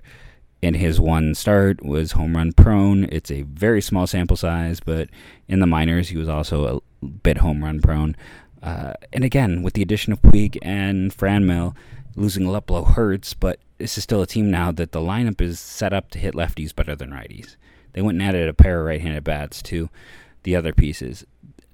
in 0.61 0.73
his 0.73 0.99
one 0.99 1.35
start 1.35 1.83
was 1.83 2.13
home 2.13 2.35
run 2.35 2.53
prone. 2.53 3.05
It's 3.11 3.31
a 3.31 3.43
very 3.43 3.81
small 3.81 4.07
sample 4.07 4.37
size, 4.37 4.79
but 4.79 5.09
in 5.47 5.59
the 5.59 5.67
minors 5.67 6.09
he 6.09 6.17
was 6.17 6.29
also 6.29 6.81
a 7.01 7.05
bit 7.05 7.37
home 7.37 7.63
run 7.63 7.81
prone. 7.81 8.15
Uh, 8.61 8.93
and 9.13 9.23
again, 9.23 9.63
with 9.63 9.73
the 9.73 9.81
addition 9.81 10.11
of 10.11 10.21
Puig 10.21 10.57
and 10.61 11.15
Franmil, 11.15 11.75
losing 12.15 12.43
Luplow 12.43 12.93
hurts, 12.93 13.33
but 13.33 13.59
this 13.77 13.97
is 13.97 14.03
still 14.03 14.21
a 14.21 14.27
team 14.27 14.51
now 14.51 14.71
that 14.71 14.91
the 14.91 14.99
lineup 14.99 15.39
is 15.39 15.59
set 15.59 15.93
up 15.93 16.09
to 16.11 16.19
hit 16.19 16.33
lefties 16.33 16.75
better 16.75 16.95
than 16.95 17.11
righties. 17.11 17.55
They 17.93 18.01
went 18.01 18.19
and 18.19 18.27
added 18.27 18.49
a 18.49 18.53
pair 18.53 18.81
of 18.81 18.85
right-handed 18.85 19.23
bats 19.23 19.61
to 19.63 19.89
the 20.43 20.55
other 20.55 20.73
pieces. 20.73 21.25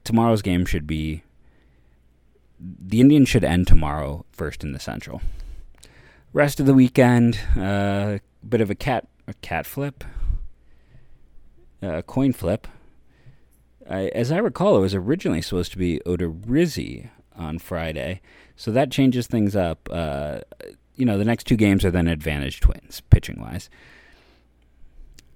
Tomorrow's 0.04 0.44
game 0.44 0.66
should 0.66 0.86
be 0.86 1.24
the 2.60 3.02
Indians 3.02 3.28
should 3.28 3.44
end 3.44 3.68
tomorrow 3.68 4.26
first 4.32 4.64
in 4.64 4.72
the 4.72 4.80
Central. 4.80 5.22
Rest 6.36 6.60
of 6.60 6.66
the 6.66 6.74
weekend, 6.74 7.40
uh, 7.58 8.18
bit 8.46 8.60
of 8.60 8.70
a 8.70 8.76
cat 8.76 9.08
a 9.26 9.34
cat 9.36 9.66
flip, 9.66 10.04
a 11.82 12.04
coin 12.04 12.34
flip. 12.34 12.68
I, 13.90 14.08
as 14.08 14.34
I 14.34 14.40
recall, 14.40 14.76
it 14.76 14.82
was 14.82 14.94
originally 14.94 15.42
supposed 15.42 15.72
to 15.72 15.78
be 15.78 16.02
Odorizzi 16.06 17.10
on 17.38 17.58
Friday, 17.58 18.20
so 18.58 18.70
that 18.72 18.92
changes 18.92 19.28
things 19.28 19.56
up. 19.56 19.88
Uh, 19.90 20.40
you 20.98 21.06
know, 21.06 21.18
the 21.18 21.24
next 21.24 21.46
two 21.48 21.56
games 21.56 21.86
are 21.86 21.92
then 21.92 22.10
advantage 22.10 22.60
Twins 22.60 23.00
pitching 23.10 23.40
wise. 23.40 23.70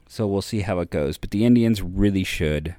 So 0.09 0.27
we'll 0.27 0.41
see 0.41 0.63
how 0.63 0.79
it 0.79 0.89
goes. 0.89 1.17
But 1.17 1.31
the 1.31 1.45
Indians 1.45 1.81
really 1.81 2.25
should 2.25 2.75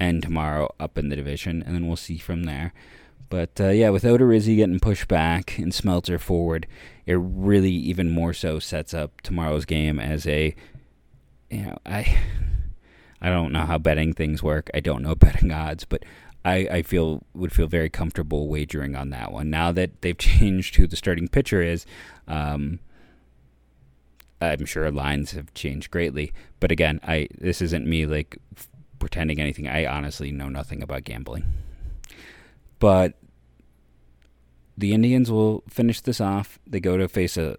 end 0.00 0.24
tomorrow 0.24 0.74
up 0.80 0.98
in 0.98 1.08
the 1.08 1.14
division, 1.14 1.62
and 1.64 1.76
then 1.76 1.86
we'll 1.86 1.94
see 1.94 2.18
from 2.18 2.46
there. 2.46 2.72
But 3.28 3.60
uh, 3.60 3.70
yeah, 3.70 3.90
with 3.90 4.04
Odorizzi 4.04 4.56
getting 4.56 4.80
pushed 4.80 5.08
back 5.08 5.58
and 5.58 5.72
Smeltzer 5.72 6.20
forward, 6.20 6.66
it 7.06 7.14
really 7.20 7.72
even 7.72 8.10
more 8.10 8.32
so 8.32 8.58
sets 8.58 8.94
up 8.94 9.20
tomorrow's 9.22 9.64
game 9.64 9.98
as 9.98 10.26
a, 10.26 10.54
you 11.50 11.62
know, 11.62 11.78
I, 11.84 12.18
I 13.20 13.30
don't 13.30 13.52
know 13.52 13.66
how 13.66 13.78
betting 13.78 14.12
things 14.12 14.42
work. 14.42 14.70
I 14.74 14.80
don't 14.80 15.02
know 15.02 15.14
betting 15.14 15.52
odds, 15.52 15.84
but 15.84 16.04
I, 16.44 16.68
I 16.70 16.82
feel 16.82 17.24
would 17.32 17.52
feel 17.52 17.66
very 17.66 17.88
comfortable 17.88 18.48
wagering 18.48 18.94
on 18.94 19.10
that 19.10 19.32
one. 19.32 19.50
Now 19.50 19.72
that 19.72 20.02
they've 20.02 20.18
changed 20.18 20.76
who 20.76 20.86
the 20.86 20.96
starting 20.96 21.28
pitcher 21.28 21.62
is, 21.62 21.86
um, 22.28 22.80
I'm 24.40 24.66
sure 24.66 24.90
lines 24.90 25.32
have 25.32 25.54
changed 25.54 25.90
greatly. 25.90 26.32
But 26.60 26.70
again, 26.70 27.00
I 27.02 27.28
this 27.38 27.62
isn't 27.62 27.86
me 27.86 28.04
like 28.06 28.36
f- 28.56 28.68
pretending 28.98 29.40
anything. 29.40 29.68
I 29.68 29.86
honestly 29.86 30.30
know 30.30 30.48
nothing 30.48 30.82
about 30.82 31.04
gambling. 31.04 31.44
But 32.78 33.14
the 34.76 34.92
Indians 34.92 35.30
will 35.30 35.62
finish 35.68 36.00
this 36.00 36.20
off. 36.20 36.58
They 36.66 36.80
go 36.80 36.96
to 36.96 37.08
face 37.08 37.36
a 37.36 37.56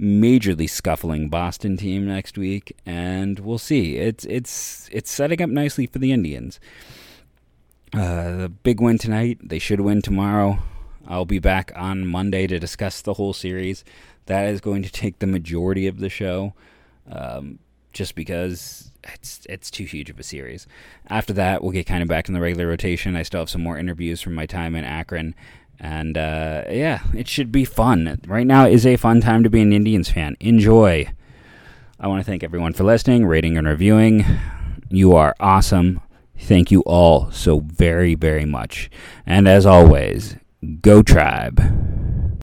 majorly 0.00 0.68
scuffling 0.68 1.28
Boston 1.28 1.76
team 1.76 2.06
next 2.06 2.38
week, 2.38 2.76
and 2.84 3.38
we'll 3.40 3.58
see. 3.58 3.96
It's 3.96 4.24
it's 4.26 4.88
it's 4.92 5.10
setting 5.10 5.42
up 5.42 5.50
nicely 5.50 5.86
for 5.86 5.98
the 5.98 6.12
Indians. 6.12 6.60
Uh, 7.92 8.36
the 8.36 8.48
big 8.48 8.80
win 8.80 8.98
tonight. 8.98 9.38
They 9.42 9.58
should 9.58 9.80
win 9.80 10.02
tomorrow. 10.02 10.58
I'll 11.06 11.24
be 11.24 11.38
back 11.38 11.72
on 11.76 12.06
Monday 12.06 12.46
to 12.46 12.58
discuss 12.58 13.00
the 13.00 13.14
whole 13.14 13.32
series. 13.32 13.84
That 14.26 14.48
is 14.48 14.60
going 14.60 14.82
to 14.82 14.90
take 14.90 15.20
the 15.20 15.26
majority 15.26 15.86
of 15.86 16.00
the 16.00 16.08
show, 16.08 16.54
um, 17.10 17.60
just 17.96 18.14
because 18.14 18.92
it's 19.02 19.46
it's 19.48 19.70
too 19.70 19.84
huge 19.84 20.10
of 20.10 20.20
a 20.20 20.22
series. 20.22 20.66
After 21.08 21.32
that, 21.32 21.62
we'll 21.62 21.72
get 21.72 21.86
kind 21.86 22.02
of 22.02 22.08
back 22.08 22.28
in 22.28 22.34
the 22.34 22.40
regular 22.40 22.68
rotation. 22.68 23.16
I 23.16 23.22
still 23.22 23.40
have 23.40 23.50
some 23.50 23.62
more 23.62 23.78
interviews 23.78 24.20
from 24.20 24.34
my 24.34 24.46
time 24.46 24.76
in 24.76 24.84
Akron, 24.84 25.34
and 25.80 26.16
uh, 26.16 26.64
yeah, 26.68 27.00
it 27.14 27.26
should 27.26 27.50
be 27.50 27.64
fun. 27.64 28.20
Right 28.26 28.46
now 28.46 28.66
is 28.66 28.86
a 28.86 28.96
fun 28.96 29.20
time 29.20 29.42
to 29.42 29.50
be 29.50 29.62
an 29.62 29.72
Indians 29.72 30.10
fan. 30.10 30.36
Enjoy. 30.40 31.08
I 31.98 32.06
want 32.08 32.20
to 32.20 32.30
thank 32.30 32.44
everyone 32.44 32.74
for 32.74 32.84
listening, 32.84 33.24
rating, 33.24 33.56
and 33.56 33.66
reviewing. 33.66 34.24
You 34.90 35.14
are 35.14 35.34
awesome. 35.40 36.00
Thank 36.38 36.70
you 36.70 36.82
all 36.82 37.30
so 37.30 37.60
very, 37.60 38.14
very 38.14 38.44
much. 38.44 38.90
And 39.24 39.48
as 39.48 39.64
always, 39.64 40.36
go 40.82 41.02
tribe. 41.02 42.05